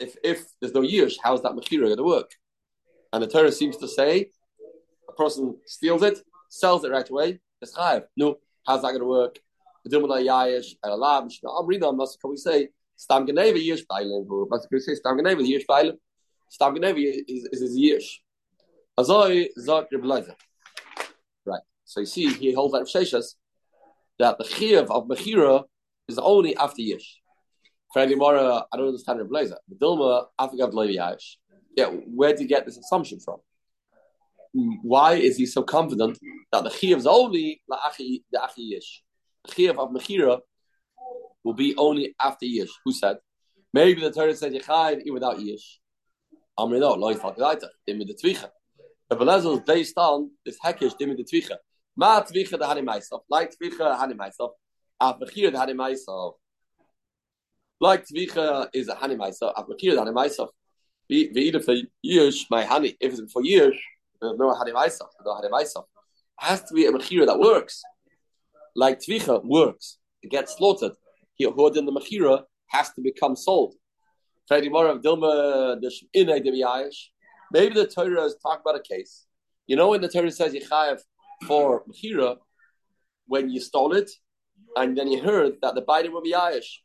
if 0.00 0.16
if 0.24 0.44
there's 0.60 0.74
no 0.74 0.82
yish, 0.82 1.14
how's 1.22 1.42
that 1.42 1.52
mechira 1.52 1.82
going 1.82 1.96
to 1.96 2.02
work? 2.02 2.30
And 3.12 3.22
the 3.22 3.26
Torah 3.26 3.52
seems 3.52 3.76
to 3.78 3.88
say 3.88 4.30
a 5.08 5.12
person 5.12 5.56
steals 5.66 6.02
it, 6.02 6.18
sells 6.48 6.84
it 6.84 6.90
right 6.90 7.08
away, 7.08 7.40
it's 7.60 7.76
chayiv. 7.76 8.04
No, 8.16 8.38
how's 8.66 8.82
that 8.82 8.88
going 8.88 9.00
to 9.00 9.06
work? 9.06 9.38
I'm 9.84 9.90
Can 9.92 10.02
we 12.30 12.36
say 12.36 12.68
Stam 12.96 13.26
Geneva 13.26 13.58
Yish 13.58 13.82
can 13.88 14.60
we 14.72 14.80
say 14.80 14.94
Stam 14.94 15.18
Geneva 15.18 15.42
Yish? 15.42 15.64
Stam 16.48 16.74
Geneva 16.74 16.98
is 16.98 17.48
is 17.52 17.60
his 17.60 17.78
Yish. 17.78 18.08
Azoi 18.98 19.48
Zok 19.58 19.86
Rebleizer. 19.92 20.34
Right. 21.44 21.60
So 21.84 22.00
you 22.00 22.06
see, 22.06 22.32
he 22.32 22.52
holds 22.52 22.72
that 22.72 22.82
Sheshas 22.82 23.34
that 24.18 24.38
the 24.38 24.44
Chiv 24.44 24.90
of 24.90 25.06
Mechira 25.06 25.64
is 26.08 26.18
only 26.18 26.56
after 26.56 26.82
Yish. 26.82 27.04
For 27.92 28.06
Mora, 28.16 28.64
I 28.72 28.76
don't 28.76 28.88
understand 28.88 29.20
Rebleizer. 29.20 29.56
The 29.68 29.74
Dilma 29.76 30.26
Afrika 30.40 30.72
Levi 30.72 30.94
Yish. 30.94 31.36
Yeah, 31.76 31.86
where 31.86 32.34
do 32.34 32.42
you 32.42 32.48
get 32.48 32.64
this 32.64 32.78
assumption 32.78 33.20
from? 33.20 33.36
Why 34.82 35.14
is 35.14 35.36
he 35.36 35.44
so 35.44 35.62
confident 35.62 36.18
that 36.52 36.64
the 36.64 36.70
Chiv 36.70 36.96
is 36.98 37.06
only 37.06 37.60
the 37.68 37.76
Achi 37.76 38.24
Yish? 38.34 39.02
The 39.44 39.52
Chiyav 39.52 39.78
of 39.78 39.90
Mechira 39.90 40.40
will 41.44 41.54
be 41.54 41.74
only 41.76 42.14
after 42.20 42.46
Yish. 42.46 42.70
Who 42.84 42.92
said? 42.92 43.18
Maybe 43.72 44.00
the 44.00 44.10
Torah 44.10 44.34
said 44.34 44.54
even 44.54 45.12
without 45.12 45.38
Yish. 45.38 45.78
Amri 46.58 46.80
no, 46.80 46.94
lo 46.94 47.14
yifal 47.14 47.36
g'daita, 47.36 47.68
dim 47.86 47.98
the 47.98 48.14
tvicha. 48.14 48.48
The 49.08 49.16
Belezel 49.16 49.58
is 49.58 49.60
based 49.60 49.96
on 49.96 50.30
this 50.44 50.58
hekish 50.64 50.96
dim 50.98 51.16
the 51.16 51.24
tvicha. 51.24 51.56
Ma 51.96 52.22
tvicha 52.22 52.50
the 52.50 52.64
hani 52.64 52.84
myself, 52.84 53.22
like 53.28 53.52
tvicha 53.56 53.98
hani 53.98 54.16
myself, 54.16 54.52
af 55.00 55.16
Mechira 55.20 55.52
the 55.52 55.58
hani 55.58 55.76
myself. 55.76 56.36
Like 57.80 58.06
tvicha 58.06 58.68
is 58.72 58.88
a 58.88 58.94
hani 58.94 59.16
myself, 59.16 59.52
af 59.56 59.66
Mechira 59.66 59.94
the 59.94 60.12
hani. 60.12 60.48
Be 61.08 61.30
either 61.34 61.60
for 61.60 61.74
Yish, 62.04 62.46
my 62.50 62.64
honey, 62.64 62.96
if 63.00 63.18
it's 63.18 63.32
for 63.32 63.42
Yish, 63.42 63.78
there's 64.20 64.38
no 64.38 64.52
hani 64.54 64.72
myself, 64.72 65.10
no 65.24 65.32
hani 65.32 65.50
myself. 65.50 65.86
Has 66.38 66.62
to 66.64 66.74
be 66.74 66.86
a 66.86 66.92
Mechira 66.92 67.26
that 67.26 67.38
works 67.38 67.82
like 68.76 69.00
Tvicha 69.00 69.42
works, 69.44 69.98
it 70.22 70.30
gets 70.30 70.56
slaughtered. 70.56 70.92
He 71.34 71.44
who 71.44 71.72
in 71.74 71.86
the 71.86 71.92
Mechira 71.92 72.42
has 72.68 72.92
to 72.92 73.00
become 73.00 73.34
sold. 73.34 73.74
Maybe 74.50 74.68
the 77.74 77.90
Torah 77.94 78.24
is 78.24 78.36
talking 78.42 78.60
about 78.64 78.76
a 78.76 78.82
case. 78.82 79.26
You 79.66 79.76
know 79.76 79.88
when 79.88 80.00
the 80.00 80.08
Torah 80.08 80.30
says 80.30 80.54
Yechayev 80.54 81.00
for 81.46 81.82
Mechira, 81.84 82.36
when 83.26 83.50
you 83.50 83.60
stole 83.60 83.92
it, 83.92 84.10
and 84.76 84.96
then 84.96 85.08
you 85.08 85.20
heard 85.22 85.54
that 85.62 85.74
the 85.74 85.80
biding 85.80 86.12
will 86.12 86.22
be 86.22 86.32
Ayish. 86.32 86.78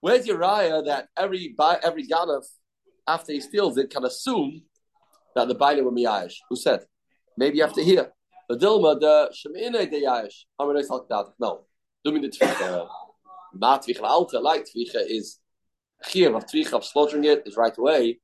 Where's 0.00 0.26
raya 0.26 0.84
that 0.86 1.08
every 1.16 1.54
every 1.58 2.06
Ganav, 2.06 2.44
after 3.06 3.32
he 3.32 3.40
steals 3.40 3.76
it, 3.76 3.90
can 3.90 4.04
assume 4.04 4.62
that 5.34 5.48
the 5.48 5.54
biding 5.54 5.84
will 5.84 5.92
be 5.92 6.04
Ayish? 6.04 6.36
Who 6.48 6.56
said? 6.56 6.86
Maybe 7.36 7.58
you 7.58 7.62
have 7.62 7.74
to 7.74 7.84
hear. 7.84 8.12
The 8.48 8.56
Dilma, 8.56 8.98
the 9.00 9.32
Shemine 9.32 9.90
de 9.90 10.00
Yash. 10.00 10.46
Amar 10.58 10.74
Neis 10.74 10.88
Halkadat. 10.88 11.32
No. 11.38 11.64
Do 12.04 12.12
me 12.12 12.20
the 12.20 12.28
Tvicha. 12.28 12.88
Ma 13.54 13.78
Tvicha 13.78 14.02
Alta, 14.02 14.38
like 14.40 14.64
Tvicha 14.64 15.02
is 15.06 15.38
Chir 16.04 16.34
of 16.36 16.46
Tvicha 16.46 16.74
of 16.74 16.84
slaughtering 16.84 17.24
it 17.24 17.42
is 17.46 17.56
right 17.56 17.76
away. 17.76 18.18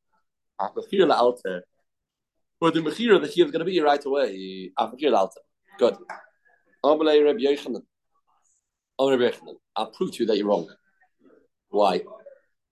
After 0.61 0.81
Alta. 1.13 1.63
But 2.61 2.75
the 2.75 2.81
Mechira, 2.81 3.21
the 3.21 3.29
Chir 3.29 3.45
is 3.45 3.51
going 3.51 3.61
to 3.61 3.65
be 3.65 3.81
right 3.81 4.05
away. 4.05 4.73
After 4.79 5.15
Alta. 5.15 5.41
Good. 5.79 5.97
Amar 6.83 7.07
Reb 7.07 7.39
Yechanan. 7.39 7.83
Amar 8.99 9.17
Reb 9.17 9.33
Yechanan. 9.33 9.55
I'll 9.77 9.91
prove 9.91 10.13
to 10.13 10.21
you 10.21 10.27
that 10.27 10.37
you're 10.37 10.49
wrong. 10.49 10.69
Why? 11.69 12.03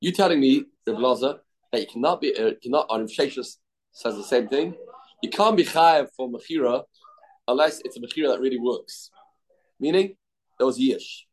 You 0.00 0.12
telling 0.12 0.40
me, 0.40 0.64
Reb 0.86 0.96
Laza, 0.96 1.38
that 1.72 1.80
you 1.80 1.86
cannot 1.86 2.20
be, 2.20 2.36
uh, 2.36 2.52
cannot, 2.62 2.86
or 2.90 2.98
Sheshus 3.00 3.56
says 3.92 4.16
the 4.16 4.24
same 4.24 4.48
thing. 4.48 4.74
You 5.22 5.30
can't 5.30 5.56
be 5.56 5.64
chayav 5.64 6.08
for 6.16 6.28
mechira 6.28 6.82
unless 7.48 7.80
it's 7.84 7.96
a 7.96 8.00
mechira 8.00 8.28
that 8.28 8.40
really 8.40 8.58
works. 8.58 9.10
Meaning, 9.80 10.16
there 10.58 10.66
was 10.66 10.78
yish. 10.78 11.24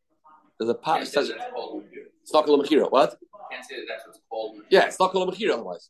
There's 0.58 0.70
a 0.70 1.04
says 1.04 1.30
it's 1.30 2.32
not 2.32 2.46
called 2.46 2.64
a 2.64 2.68
mechira. 2.68 2.90
What? 2.90 3.16
Can't 3.50 3.64
say 3.64 3.76
that 3.76 3.86
that's 3.88 4.06
what's 4.06 4.20
called. 4.28 4.56
Yeah, 4.70 4.86
it's 4.86 4.98
not 4.98 5.12
called 5.12 5.28
a 5.28 5.36
mechira 5.36 5.54
otherwise. 5.54 5.88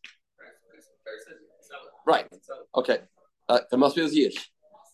Right. 2.07 2.27
Okay. 2.75 2.99
Uh, 3.49 3.61
there 3.71 3.79
must 3.79 3.97
be 3.97 4.03
a 4.03 4.09
yish. 4.09 4.39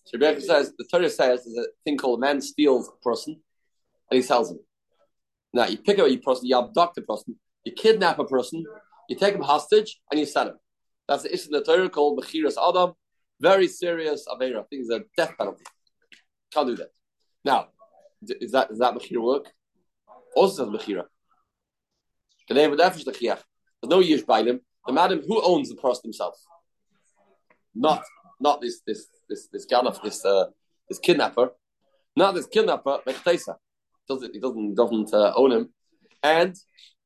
So 0.05 0.15
Rebecca 0.15 0.41
says 0.41 0.73
the 0.77 0.85
Torah 0.91 1.11
says 1.11 1.45
there's 1.45 1.67
a 1.67 1.71
thing 1.85 1.97
called 1.97 2.19
a 2.19 2.21
man 2.21 2.41
steals 2.41 2.89
a 2.89 3.03
person 3.03 3.41
and 4.11 4.17
he 4.17 4.23
sells 4.23 4.51
him. 4.51 4.59
Now 5.53 5.67
you 5.67 5.79
pick 5.79 5.99
up 5.99 6.09
a 6.09 6.17
person, 6.17 6.47
you 6.47 6.59
abduct 6.59 6.99
a 6.99 7.03
person, 7.03 7.37
you 7.65 7.73
kidnap 7.73 8.19
a 8.19 8.25
person, 8.25 8.65
you 9.09 9.17
take 9.17 9.35
him 9.35 9.43
hostage, 9.43 10.01
and 10.11 10.19
you 10.19 10.27
sell 10.27 10.49
him. 10.49 10.57
That's 11.09 11.25
the 11.25 11.33
issue 11.35 11.47
in 11.47 11.53
the 11.53 11.65
Torah 11.65 11.89
called 11.89 12.21
Mechiras 12.21 12.55
Adam, 12.57 12.95
very 13.41 13.67
serious 13.69 14.27
Avera. 14.29 14.69
Things 14.69 14.91
are 14.91 15.01
death 15.17 15.37
penalty. 15.37 15.65
Can't 16.53 16.69
do 16.69 16.77
that. 16.77 16.91
Now, 17.45 17.69
is 18.23 18.53
that 18.53 18.71
is 18.71 18.79
that 18.79 18.95
Mechira 18.95 19.23
work? 19.23 19.51
Also 20.37 20.65
says 20.65 20.73
Mechira. 20.73 21.05
There's 22.51 22.67
no 23.85 24.01
Yish 24.01 24.27
by 24.27 24.43
him. 24.43 24.61
The 24.87 24.93
madam 24.93 25.23
who 25.27 25.41
owns 25.43 25.69
the 25.69 25.77
person 25.77 26.03
himself. 26.05 26.35
Not 27.75 28.03
not 28.41 28.61
this 28.61 28.81
this 28.87 29.07
this 29.29 29.47
this 29.53 29.67
Ganaf, 29.67 30.03
this 30.03 30.25
uh, 30.25 30.47
this 30.89 30.99
kidnapper. 30.99 31.51
Not 32.17 32.35
this 32.35 32.47
kidnapper, 32.47 32.99
Mechtesa. 33.07 33.55
Doesn't 34.09 34.35
he 34.35 34.41
doesn't 34.41 34.75
doesn't 34.75 35.15
uh, 35.15 35.33
own 35.37 35.53
him. 35.53 35.69
And 36.25 36.57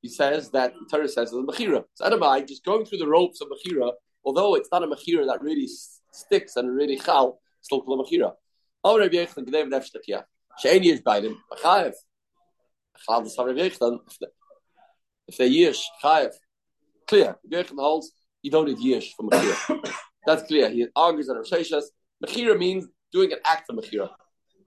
he 0.00 0.09
says 0.09 0.50
that 0.50 0.72
Torah 0.90 1.09
says 1.09 1.33
it's 1.33 1.59
Mechira. 1.59 1.85
So 1.94 2.09
Adamai 2.09 2.48
just 2.48 2.64
going 2.64 2.87
through 2.87 2.98
the 2.98 3.07
ropes 3.07 3.42
of 3.42 3.48
Mechira, 3.48 3.92
although 4.24 4.54
it's 4.54 4.70
not 4.72 4.83
a 4.83 4.87
Mechira 4.87 5.26
that 5.26 5.42
really 5.42 5.68
sticks 6.11 6.57
and 6.57 6.74
really 6.74 6.96
chal, 6.96 7.38
still 7.61 7.83
kol 7.83 8.02
machira. 8.02 8.33
Oh, 8.83 8.98
Rabbi 8.98 9.16
Yechon, 9.16 9.46
g'day 9.46 9.64
v'nef 9.68 9.85
shtakia. 9.90 10.24
She'en 10.59 10.83
yish 10.83 11.02
baidim, 11.02 11.37
chayev. 11.62 11.92
Chal 13.07 13.22
des 13.24 13.30
Rabbi 13.37 13.68
if 15.28 15.37
they 15.37 15.50
yish, 15.50 15.80
chayev. 16.02 16.32
Clear. 17.06 17.37
Yechon 17.50 17.78
holds, 17.78 18.12
you 18.42 18.50
don't 18.50 18.66
need 18.66 18.78
yish 18.78 19.10
for 19.16 19.28
machira. 19.28 19.92
That's 20.26 20.42
clear. 20.44 20.70
He 20.70 20.87
argues 20.96 21.26
that 21.26 21.37
Rosheshas, 21.37 21.84
machira 22.24 22.58
means 22.58 22.87
doing 23.12 23.32
an 23.32 23.38
act 23.44 23.70
of 23.70 23.76
machira. 23.76 24.10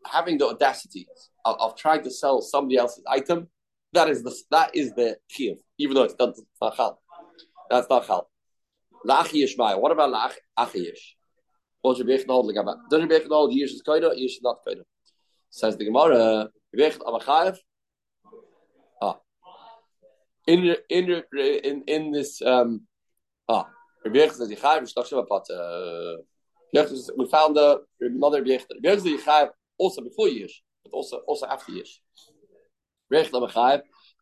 Having 0.05 0.37
the 0.37 0.47
audacity 0.47 1.07
of, 1.43 1.57
of, 1.59 1.77
trying 1.77 2.03
to 2.03 2.11
sell 2.11 2.41
somebody 2.41 2.77
else's 2.77 3.03
item, 3.07 3.47
that 3.93 4.09
is 4.09 4.23
the 4.23 4.35
that 4.51 4.75
is 4.75 4.93
the 4.93 5.17
chiyuv, 5.31 5.57
even 5.77 5.95
though 5.95 6.03
it's 6.03 6.15
not, 6.19 6.29
it's 6.29 6.41
not 6.61 6.75
chal. 6.75 7.01
That's 7.69 7.89
not 7.89 8.05
chal. 8.05 8.29
La'achi 9.05 9.43
yishmai. 9.43 9.79
What 9.79 9.91
about 9.91 10.13
la'achi 10.57 10.75
yish? 10.75 11.17
What 11.81 11.99
Rabbi 11.99 12.11
Yechon 12.11 12.27
hold 12.27 12.57
about? 12.57 12.77
Does 12.89 13.01
Rabbi 13.01 13.15
Yechon 13.15 13.29
hold 13.29 13.51
Yish 13.51 13.65
is 13.65 13.83
koida, 13.87 14.11
Yish 14.13 14.25
is 14.25 14.41
not 14.41 14.57
koida? 14.67 14.81
Says 15.49 15.77
the 15.77 15.85
Gemara, 15.85 16.49
Rabbi 16.73 16.89
Yechon 16.89 17.57
in 20.47 20.75
in 20.89 21.23
in 21.31 21.83
in 21.87 22.11
this 22.11 22.41
um 22.41 22.87
ah 23.49 23.67
not 24.13 25.05
Shabbat. 25.05 25.45
We 27.17 27.27
found 27.29 27.55
the 27.55 27.81
another 28.01 28.39
Rabbi 28.39 28.63
Yichayev 28.83 29.49
also 29.77 30.01
before 30.01 30.27
Yish, 30.27 30.51
but 30.83 30.91
also 30.93 31.17
also 31.27 31.45
after 31.47 31.71
Yish. 31.71 31.99
Rabbi 33.09 33.27
Yechon 33.27 33.49
Amachayev. 33.49 33.81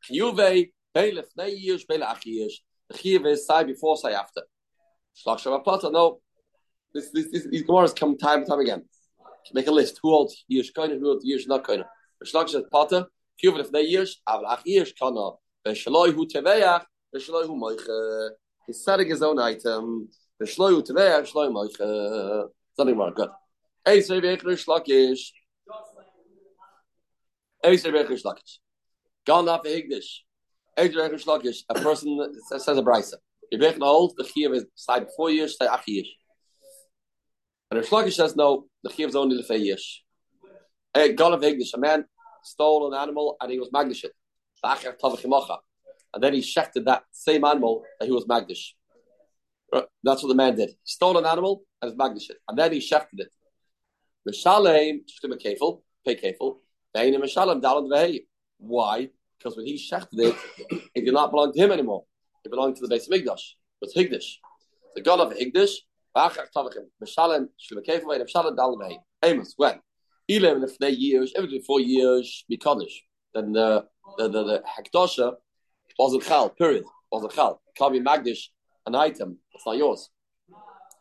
Chiyuve 0.09 0.71
Beilef 0.95 1.25
Nei 1.37 2.01
Achi 2.01 2.39
Yish. 2.39 2.53
The 2.89 2.97
Chiyuve 2.97 3.31
is 3.33 3.47
before, 3.65 3.97
after. 4.11 4.41
Shabbat. 5.25 5.91
No. 5.91 6.19
This, 6.93 7.09
this, 7.11 7.31
this, 7.31 7.47
these 7.49 7.63
Gemaras 7.63 7.95
come 7.95 8.17
time 8.17 8.39
and 8.39 8.47
time 8.47 8.59
again. 8.59 8.85
Make 9.53 9.67
a 9.67 9.71
list. 9.71 9.99
Who 10.01 10.09
holds 10.09 10.45
Yish 10.51 10.71
Koine, 10.75 10.97
who 10.99 11.05
holds 11.05 11.25
Yish 11.25 11.47
not 11.47 11.63
Koine. 11.63 11.83
B'shlach 12.23 12.49
says 12.49 12.63
Pata, 12.71 13.07
Kiyuv 13.43 13.59
if 13.59 13.71
they 13.71 13.85
Yish, 13.91 14.11
Aval 14.27 14.43
Ach 14.47 14.63
Yish 14.65 14.91
Kana, 14.97 15.31
B'shaloi 15.65 16.13
hu 16.13 16.27
Teveach, 16.27 16.83
B'shaloi 17.13 17.45
hu 17.45 17.55
Moiche. 17.55 18.29
He's 18.67 18.83
setting 18.83 19.09
his 19.09 19.21
own 19.21 19.39
item. 19.39 20.09
B'shaloi 20.41 20.71
hu 20.71 20.83
Teveach, 20.83 21.31
B'shaloi 21.31 21.51
Moiche. 21.51 22.49
Something 22.75 22.97
more, 22.97 23.11
good. 23.11 23.29
Ei 23.87 24.01
say 24.01 24.21
Vechler 24.21 24.57
Shlakish. 24.63 25.31
Ei 27.63 27.77
say 27.77 27.91
Shlakish. 27.91 28.59
Gone 29.25 29.49
off 29.49 29.63
Higdish. 29.63 30.23
Ei 30.77 30.87
say 30.89 30.95
Vechler 30.95 31.23
Shlakish. 31.23 31.63
A 31.69 31.73
person 31.75 32.33
says 32.57 32.77
a 32.77 32.81
brisa. 32.81 33.15
If 33.51 33.61
Vechler 33.61 33.85
holds, 33.85 34.15
the 34.15 34.23
Kiyuv 34.23 34.55
is 34.55 34.65
side 34.75 35.05
before 35.05 35.29
Yish, 35.29 35.51
say 35.51 35.67
Ach 35.67 35.85
Yish. 35.87 36.07
And 37.71 37.79
Rish 37.79 37.89
Lakish 37.89 38.13
says 38.13 38.35
no, 38.35 38.65
the 38.83 38.91
chiv 38.91 39.09
is 39.09 39.15
only 39.15 39.37
the 39.37 39.43
feyish. 39.43 40.01
Hey, 40.93 41.15
Golav 41.15 41.41
Igdish, 41.41 41.73
a 41.73 41.79
man 41.79 42.05
stole 42.43 42.93
an 42.93 42.99
animal 42.99 43.37
and 43.41 43.51
he 43.51 43.59
was 43.59 43.69
magdishit. 43.69 44.11
And 44.63 46.23
then 46.23 46.33
he 46.33 46.41
shechted 46.41 46.85
that 46.85 47.03
same 47.11 47.43
animal 47.43 47.83
that 47.99 48.05
he 48.05 48.11
was 48.11 48.25
magdish. 48.25 48.73
Uh, 49.73 49.81
that's 50.03 50.23
what 50.23 50.29
the 50.29 50.35
man 50.35 50.55
did. 50.55 50.69
He 50.69 50.75
stole 50.83 51.17
an 51.17 51.25
animal 51.25 51.63
and 51.81 51.91
his 51.91 51.97
magnish 51.97 52.29
it, 52.29 52.37
and 52.47 52.57
then 52.57 52.71
he 52.71 52.79
shefted 52.79 53.19
it. 53.19 53.31
Why? 58.57 59.09
Because 59.37 59.57
when 59.57 59.65
he 59.65 59.77
shefted 59.77 60.07
it, 60.13 60.35
it 60.95 61.05
did 61.05 61.13
not 61.13 61.31
belong 61.31 61.53
to 61.53 61.59
him 61.59 61.71
anymore. 61.71 62.05
It 62.43 62.49
belonged 62.49 62.75
to 62.77 62.81
the 62.81 62.87
base 62.87 63.07
of 63.07 63.13
Migdash. 63.13 63.55
It 63.81 63.81
was 63.81 63.93
Higdash. 63.93 64.37
The 64.95 65.01
God 65.01 65.19
of 65.19 65.33
vehei. 65.33 65.51
Amos, 69.23 69.53
when? 69.57 69.79
Even 70.27 70.63
if 70.63 70.77
they 70.79 70.89
years, 70.89 71.33
every 71.35 71.61
four 71.67 71.81
years, 71.81 72.45
be 72.47 72.57
Kaddish. 72.57 73.03
Then 73.35 73.51
the 73.51 73.85
the 74.17 74.29
the, 74.29 74.43
the 74.43 75.37
wasn't 75.99 76.23
Chal, 76.23 76.49
period. 76.49 76.85
Wasn't 77.11 77.33
Chal. 77.33 77.61
Can't 77.77 77.93
be 77.93 77.99
Magdish, 77.99 78.47
an 78.85 78.95
item. 78.95 79.37
It's 79.53 79.65
not 79.65 79.77
yours. 79.77 80.09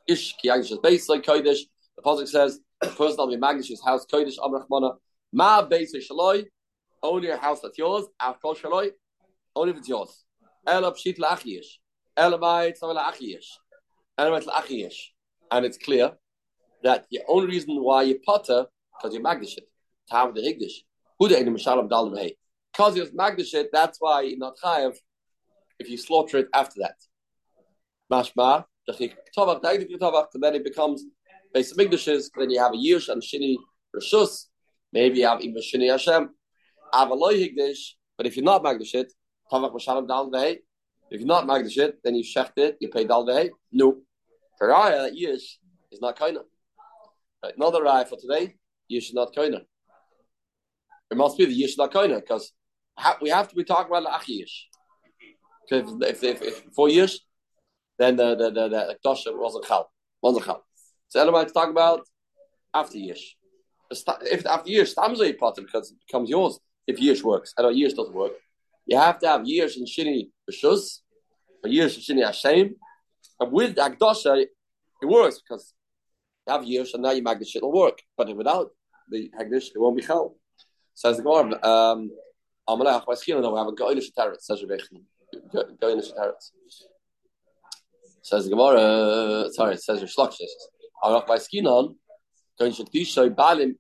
Ish 0.06 0.36
ki 0.36 0.48
is 0.48 1.08
like 1.08 1.22
Kodesh. 1.22 1.60
The 1.96 2.02
Pasuk 2.02 2.28
says, 2.28 2.58
the 2.80 2.88
person 2.88 3.16
will 3.18 3.28
be 3.28 3.36
Magdish 3.36 3.68
his 3.68 3.82
house, 3.82 4.04
Kodesh, 4.04 4.36
Amrachmana. 4.38 4.96
Ma 5.32 5.62
base 5.62 5.94
Shaloi, 5.96 6.44
only 7.02 7.28
your 7.28 7.36
house 7.36 7.60
that's 7.60 7.78
yours, 7.78 8.04
Afkol 8.20 8.56
Shaloi, 8.56 8.90
only 9.56 9.72
if 9.72 9.78
it's 9.78 9.88
yours. 9.88 10.24
Ela 10.66 10.92
Pshit 10.92 11.18
Lachiyish. 11.18 11.66
Ela 12.16 12.38
Bait 12.38 12.76
Savel 12.80 12.96
Lachiyish. 12.96 13.46
Ela 14.18 14.38
Bait 14.38 14.46
Lachiyish. 14.46 14.96
And 15.50 15.64
it's 15.64 15.78
clear 15.78 16.12
that 16.82 17.06
the 17.10 17.20
only 17.28 17.46
reason 17.46 17.82
why 17.82 18.02
you 18.02 18.18
potter, 18.24 18.66
because 18.96 19.14
you 19.14 19.20
Magdish 19.20 19.56
it, 19.56 19.68
to 20.08 20.16
have 20.16 20.34
the 20.34 20.40
Higdish. 20.40 20.84
Dal 21.28 22.10
Because 22.72 22.96
you're 22.96 23.06
magdishit, 23.06 23.66
that's 23.72 23.98
why 24.00 24.22
you're 24.22 24.38
not 24.38 24.54
Chayav 24.62 24.96
if 25.78 25.88
you 25.88 25.96
slaughter 25.96 26.38
it 26.38 26.48
after 26.54 26.80
that. 26.80 26.96
Mashma, 28.10 28.64
and 28.86 30.42
then 30.42 30.54
it 30.54 30.64
becomes 30.64 31.04
base 31.52 31.72
of 31.72 31.78
Migdashes, 31.78 32.30
then 32.36 32.50
you 32.50 32.60
have 32.60 32.72
a 32.72 32.76
Yish 32.76 33.08
and 33.08 33.22
Shini 33.22 33.56
Rishus, 33.96 34.46
maybe 34.92 35.20
you 35.20 35.26
have 35.26 35.40
even 35.40 35.62
Shini 35.62 35.90
Hashem, 35.90 36.30
Avaloi 36.92 37.56
Higdish, 37.56 37.92
but 38.16 38.26
if 38.26 38.36
you're 38.36 38.44
not 38.44 38.62
Magdash 38.62 38.94
it, 38.94 39.12
Tavach 39.50 39.72
Mashalam 39.72 40.06
Dal 40.06 40.30
Vehe, 40.30 40.58
if 41.10 41.20
you're 41.20 41.26
not 41.26 41.46
Magdash 41.46 41.78
it, 41.78 41.98
then 42.04 42.14
you 42.14 42.24
shecht 42.24 42.52
it, 42.56 42.76
you 42.80 42.88
pay 42.88 43.04
Dal 43.04 43.26
Vehe. 43.26 43.50
No. 43.72 43.98
Karaya, 44.60 45.10
Yish 45.10 45.56
is 45.90 46.00
not 46.00 46.18
Kaina. 46.18 46.40
Another 47.42 47.80
Raya 47.80 48.08
for 48.08 48.18
today, 48.18 48.54
Yish 48.90 49.08
is 49.08 49.14
not 49.14 49.34
Kaina. 49.34 49.62
It 51.10 51.16
must 51.16 51.38
be 51.38 51.44
the 51.46 51.62
Yish 51.62 51.76
Kaina, 51.76 52.16
because 52.16 52.52
we 53.20 53.30
have 53.30 53.48
to 53.48 53.54
be 53.54 53.64
talking 53.64 53.94
about 53.94 54.04
the 54.04 54.32
Achiyish. 54.32 54.54
If, 55.68 55.86
if, 56.02 56.24
if, 56.24 56.42
if, 56.42 56.62
four 56.74 56.88
years, 56.88 57.20
then 57.98 58.16
the 58.16 58.34
the 58.34 58.50
the, 58.50 58.68
the 58.68 58.98
Kedusha 59.04 59.38
wasn't 59.38 59.64
chal, 59.64 59.90
wasn't 60.22 60.44
chal. 60.46 60.64
So 61.08 61.20
Elamite 61.20 61.52
talk 61.52 61.70
about 61.70 62.00
after 62.72 62.98
Yish. 62.98 63.22
If 63.90 64.46
after 64.46 64.70
years, 64.70 64.92
Stamza 64.92 65.26
you 65.26 65.34
pot 65.34 65.56
because 65.56 65.90
it 65.90 65.98
becomes 66.06 66.28
yours. 66.28 66.58
If 66.86 67.00
years 67.00 67.22
works, 67.24 67.54
I 67.56 67.62
know 67.62 67.70
years 67.70 67.94
doesn't 67.94 68.14
work. 68.14 68.32
You 68.86 68.98
have 68.98 69.18
to 69.20 69.28
have 69.28 69.46
years 69.46 69.76
in 69.76 69.84
shini 69.86 70.28
b'shus, 70.50 70.98
or 71.62 71.70
years 71.70 71.96
in 71.96 72.02
shini 72.16 72.24
hashem, 72.24 72.74
and 73.40 73.52
with 73.52 73.76
Agdosha, 73.76 74.42
it 74.42 75.06
works 75.06 75.40
because 75.40 75.72
you 76.46 76.52
have 76.52 76.64
years 76.64 76.92
and 76.94 77.02
now 77.02 77.12
you 77.12 77.22
make 77.22 77.38
the 77.38 77.44
shit 77.44 77.62
will 77.62 77.72
work. 77.72 78.02
But 78.16 78.34
without 78.36 78.70
the 79.08 79.30
Hagdish, 79.38 79.68
it 79.74 79.78
won't 79.78 79.96
be 79.96 80.02
chal. 80.02 80.36
Says 80.94 81.16
the 81.16 81.22
Gemara, 81.22 81.62
um, 81.64 82.10
Amalach, 82.68 83.04
by 83.06 83.14
skin, 83.14 83.36
we 83.38 83.58
have 83.58 83.66
a 83.66 83.72
goynish 83.72 84.10
tarot, 84.12 84.36
says 84.38 84.62
Rebecca. 84.62 84.84
Goynish 85.80 86.12
tarot. 86.12 86.34
Says 88.22 88.44
the 88.44 88.50
Gemara, 88.50 89.50
sorry, 89.52 89.76
says 89.76 90.00
Rish 90.00 90.16
Lakish. 90.16 90.54
Arach 91.02 91.26
by 91.26 91.36
Skinon, 91.36 91.96
going 92.58 92.72
to 92.72 92.84
Dishoy 92.84 93.34
Balim 93.34 93.72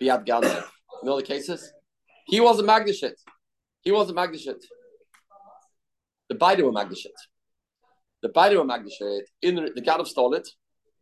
Biad 0.00 0.24
Ganze. 0.24 0.62
You 1.02 1.08
know 1.08 1.16
the 1.16 1.24
cases? 1.24 1.72
He 2.26 2.40
was 2.40 2.60
a 2.60 2.62
Magdashit. 2.62 3.14
He 3.80 3.90
was 3.90 4.08
a 4.10 4.12
Magdashit. 4.12 4.62
The 6.28 6.36
Biden 6.36 6.62
were 6.62 6.72
Magdashit. 6.72 7.18
The 8.22 8.28
Biden 8.28 8.58
were 8.58 8.64
Magdashit. 8.64 9.22
In 9.40 9.56
the, 9.56 9.72
the 9.74 9.82
Gadav 9.82 10.06
stole 10.06 10.34
it. 10.34 10.48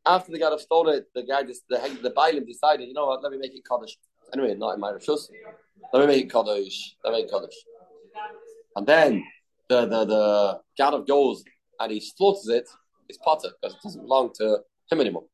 After 0.07 0.33
the 0.33 0.41
Gadav 0.41 0.61
stole 0.61 0.89
it, 0.89 1.05
the 1.15 1.23
guy, 1.23 1.43
just, 1.43 1.65
the 1.69 1.77
the 2.03 2.11
Biden 2.13 2.47
decided, 2.47 2.89
you 2.89 2.95
know 2.95 3.07
what? 3.07 3.23
Let 3.23 3.33
me 3.33 3.39
make 3.39 3.55
it 3.55 3.63
Kaddish. 3.71 3.99
Anyway, 4.33 4.55
not 4.55 4.75
in 4.75 4.81
my 4.81 4.93
Rishus. 4.93 5.29
Let 5.93 6.01
me 6.01 6.07
make 6.07 6.25
it 6.25 6.33
Kaddish. 6.33 6.97
Let 7.05 7.13
me 7.13 7.23
make 7.23 7.31
Kaddish. 7.31 7.55
And 8.77 8.87
then 8.87 9.25
the 9.69 9.87
the 9.87 10.05
the 10.05 10.61
Gadav 10.79 11.07
goes 11.07 11.43
and 11.81 11.91
he 11.93 12.01
slaughters 12.01 12.49
it, 12.49 12.69
it's 13.09 13.19
potter 13.19 13.51
because 13.61 13.75
it 13.75 13.83
doesn't 13.83 14.03
belong 14.03 14.31
to 14.37 14.59
him 14.91 15.01
anymore. 15.01 15.25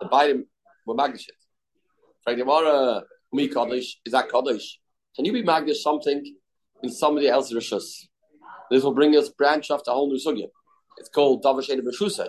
The 0.00 0.08
Biden 0.08 0.44
will 0.86 0.96
magdish 0.96 1.26
it. 1.28 2.36
Gemara, 2.36 3.02
me 3.32 3.48
kaddish 3.48 3.98
is 4.04 4.12
that 4.12 4.30
kaddish? 4.30 4.78
Can 5.16 5.24
you 5.24 5.32
be 5.32 5.42
magdish 5.42 5.76
something 5.76 6.22
in 6.82 6.90
somebody 6.90 7.28
else's 7.28 7.56
rishus? 7.56 8.06
This 8.70 8.84
will 8.84 8.94
bring 8.94 9.16
us 9.16 9.28
branch 9.30 9.68
to 9.68 9.74
a 9.74 9.92
whole 9.92 10.08
new 10.08 10.20
sugya. 10.24 10.48
It's 10.98 11.08
called 11.08 11.42
davasheda 11.42 11.80
b'shusa. 11.80 12.28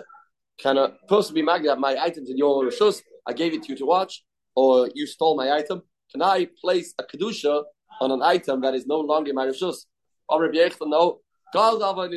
Can 0.58 0.78
a 0.78 0.90
person 1.08 1.34
be 1.34 1.42
magdish 1.42 1.78
my 1.78 1.96
items 2.00 2.30
in 2.30 2.38
your 2.38 2.64
rishus? 2.64 3.00
I 3.26 3.32
gave 3.32 3.54
it 3.54 3.62
to 3.64 3.68
you 3.72 3.76
to 3.78 3.86
watch, 3.86 4.24
or 4.54 4.90
you 4.94 5.06
stole 5.06 5.36
my 5.36 5.50
item. 5.52 5.82
Can 6.10 6.22
I 6.22 6.48
place 6.60 6.94
a 6.98 7.04
kedusha 7.04 7.64
on 8.00 8.10
an 8.10 8.22
item 8.22 8.60
that 8.62 8.74
is 8.74 8.86
no 8.86 9.00
longer 9.00 9.32
my 9.32 9.46
rishus? 9.46 9.86
Or 10.28 10.42
Rabbi 10.42 10.68
no. 10.82 11.20
God 11.52 12.10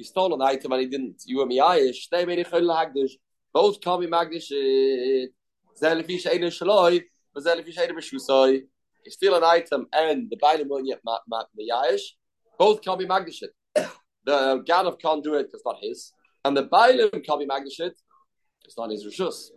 he 0.00 0.04
stole 0.04 0.32
an 0.32 0.40
item 0.40 0.72
and 0.72 0.80
he 0.80 0.86
didn't. 0.86 1.22
You 1.26 1.40
and 1.42 1.48
me, 1.50 1.58
Ayish. 1.58 2.08
They 2.10 2.24
made 2.24 2.38
it. 2.38 2.50
Both 3.52 3.82
call 3.82 3.98
me 3.98 4.06
magdish. 4.06 4.50
You 4.50 5.28
steal 9.08 9.34
an 9.34 9.44
item 9.44 9.86
and 9.92 10.30
the 10.30 10.36
Bailam 10.36 10.68
won't 10.68 10.86
yet 10.86 11.00
the 11.04 12.00
Both 12.58 12.80
can 12.80 12.96
be 12.96 13.04
magdish. 13.06 13.42
The 14.22 14.62
Ganav 14.68 15.00
can't 15.00 15.24
do 15.24 15.34
it 15.34 15.44
because 15.44 15.54
it's 15.54 15.66
not 15.66 15.78
his. 15.82 16.12
And 16.44 16.56
the 16.56 16.64
Bailam 16.64 17.22
can 17.22 17.38
be 17.38 17.46
magdish. 17.46 17.78
It's 18.64 18.78
not 18.78 18.90
his 18.90 19.04
Rishus. 19.06 19.50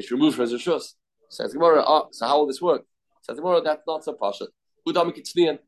It's 0.00 0.10
removed 0.10 0.36
from 0.36 0.48
his 0.48 0.54
Rishus. 0.54 0.94
Says 1.28 1.52
Gemara, 1.52 1.84
oh, 1.86 2.08
so 2.10 2.26
how 2.26 2.38
will 2.38 2.46
this 2.46 2.62
work? 2.62 2.84
Says 3.20 3.36
Gemara, 3.36 3.60
that's 3.60 3.82
not 3.86 4.02
so 4.02 4.14
pasha. 4.14 4.46
Udami 4.88 5.14
Kitznian. 5.16 5.58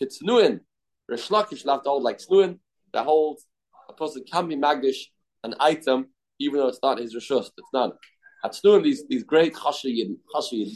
Kitznuin. 0.00 0.60
Rish 1.08 1.28
Lakish 1.28 1.66
left 1.66 1.86
all 1.86 2.02
like 2.02 2.18
Snuin 2.18 2.58
that 2.94 3.04
holds 3.04 3.44
a 3.88 3.92
person 3.92 4.24
can 4.30 4.48
be 4.48 4.56
magdish 4.56 5.00
an 5.44 5.54
item 5.60 6.06
even 6.38 6.58
though 6.58 6.68
it's 6.68 6.80
not 6.82 6.98
his 6.98 7.14
rishus. 7.14 7.50
It's 7.56 7.72
not. 7.72 7.96
At 8.42 8.56
these 8.82 9.06
these 9.08 9.24
great 9.24 9.54
chashiyim 9.54 10.16
chashiyim 10.34 10.70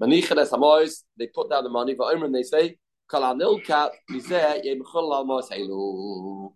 manichet 0.00 0.38
es 0.38 0.50
hamois 0.50 1.04
they 1.18 1.26
put 1.28 1.50
down 1.50 1.64
the 1.64 1.70
money 1.70 1.94
for 1.94 2.10
Omer 2.10 2.30
they 2.32 2.42
say 2.42 2.78
kalanil 3.10 3.62
kat 3.64 3.92
mizeh 4.10 4.64
yemchol 4.64 5.12
almos 5.12 5.50
helu. 5.50 6.52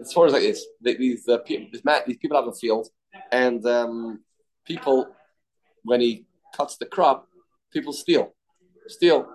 As 0.00 0.12
far 0.12 0.26
as 0.26 0.32
like 0.34 0.42
this, 0.42 0.66
these 0.80 1.28
uh, 1.28 1.38
these, 1.46 1.84
man, 1.84 2.02
these 2.06 2.16
people 2.16 2.36
have 2.36 2.48
a 2.48 2.52
field, 2.52 2.88
and 3.30 3.64
um, 3.66 4.20
people 4.66 5.08
when 5.84 6.00
he 6.00 6.26
cuts 6.54 6.76
the 6.76 6.86
crop, 6.86 7.28
people 7.72 7.92
steal, 7.92 8.34
steal, 8.88 9.28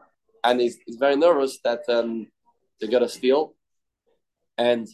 and 0.43 0.59
he's, 0.59 0.77
he's 0.85 0.97
very 0.97 1.15
nervous 1.15 1.59
that 1.63 1.81
um, 1.89 2.27
they're 2.79 2.89
gonna 2.89 3.09
steal, 3.09 3.55
and 4.57 4.87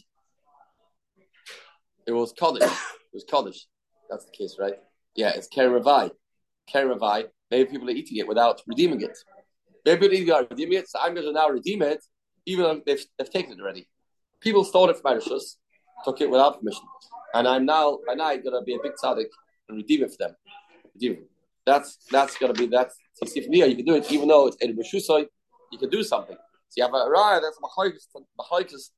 it 2.06 2.12
was 2.12 2.32
Kaddish. 2.32 2.62
It 2.62 3.14
was 3.14 3.24
Kaddish. 3.24 3.66
That's 4.08 4.24
the 4.24 4.30
case, 4.30 4.56
right? 4.58 4.74
Yeah, 5.14 5.32
it's 5.34 5.48
Keravai. 5.48 6.10
Keravai. 6.72 7.24
Maybe 7.50 7.70
people 7.70 7.88
are 7.88 7.92
eating 7.92 8.18
it 8.18 8.28
without 8.28 8.62
redeeming 8.66 9.00
it. 9.02 9.16
Maybe 9.84 10.08
people 10.08 10.34
are 10.34 10.46
redeeming 10.48 10.78
it, 10.78 10.88
so 10.88 10.98
I'm 11.00 11.14
to 11.14 11.32
now 11.32 11.48
redeem 11.48 11.82
it, 11.82 12.04
even 12.46 12.64
though 12.64 12.82
they've, 12.86 13.04
they've 13.18 13.30
taken 13.30 13.52
it 13.52 13.60
already. 13.60 13.88
People 14.40 14.64
stole 14.64 14.88
it 14.90 14.98
from 14.98 15.16
Irishus, 15.16 15.56
took 16.04 16.20
it 16.20 16.30
without 16.30 16.60
permission. 16.60 16.84
And 17.34 17.48
I'm 17.48 17.66
now, 17.66 17.98
by 18.06 18.14
now, 18.14 18.30
to 18.30 18.62
be 18.64 18.74
a 18.74 18.78
big 18.82 18.92
tzaddik 19.02 19.26
and 19.68 19.76
redeem 19.76 20.02
it 20.04 20.10
for 20.10 20.16
them. 20.18 20.36
Redeem 20.94 21.12
it. 21.12 21.30
That's 21.66 21.98
that's 22.10 22.36
going 22.38 22.54
to 22.54 22.58
be, 22.58 22.66
that's, 22.66 22.96
see, 23.26 23.46
me, 23.48 23.64
you 23.64 23.76
can 23.76 23.84
do 23.84 23.94
it, 23.96 24.10
even 24.10 24.28
though 24.28 24.46
it's 24.46 24.56
Ed 24.60 24.70
you 24.70 25.78
can 25.78 25.90
do 25.90 26.02
something. 26.02 26.36
So 26.70 26.74
you 26.76 26.82
have 26.84 26.94
a 26.94 26.96
raya, 26.96 27.40
that's 27.42 27.58
machlokes 27.58 28.90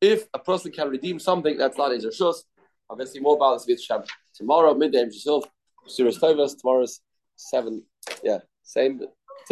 if 0.00 0.26
a 0.34 0.38
person 0.38 0.72
can 0.72 0.88
redeem 0.88 1.18
something 1.18 1.56
that's 1.56 1.78
not 1.78 1.92
his 1.92 2.04
rishus, 2.04 2.42
obviously 2.90 3.20
more 3.20 3.36
about 3.36 3.54
this 3.54 3.66
with 3.66 3.80
Shabbat. 3.88 4.08
Tomorrow, 4.34 4.74
midday, 4.74 5.04
Tovas, 5.06 6.58
tomorrow's 6.58 7.00
seven. 7.36 7.84
Yeah, 8.22 8.38
same. 8.64 9.00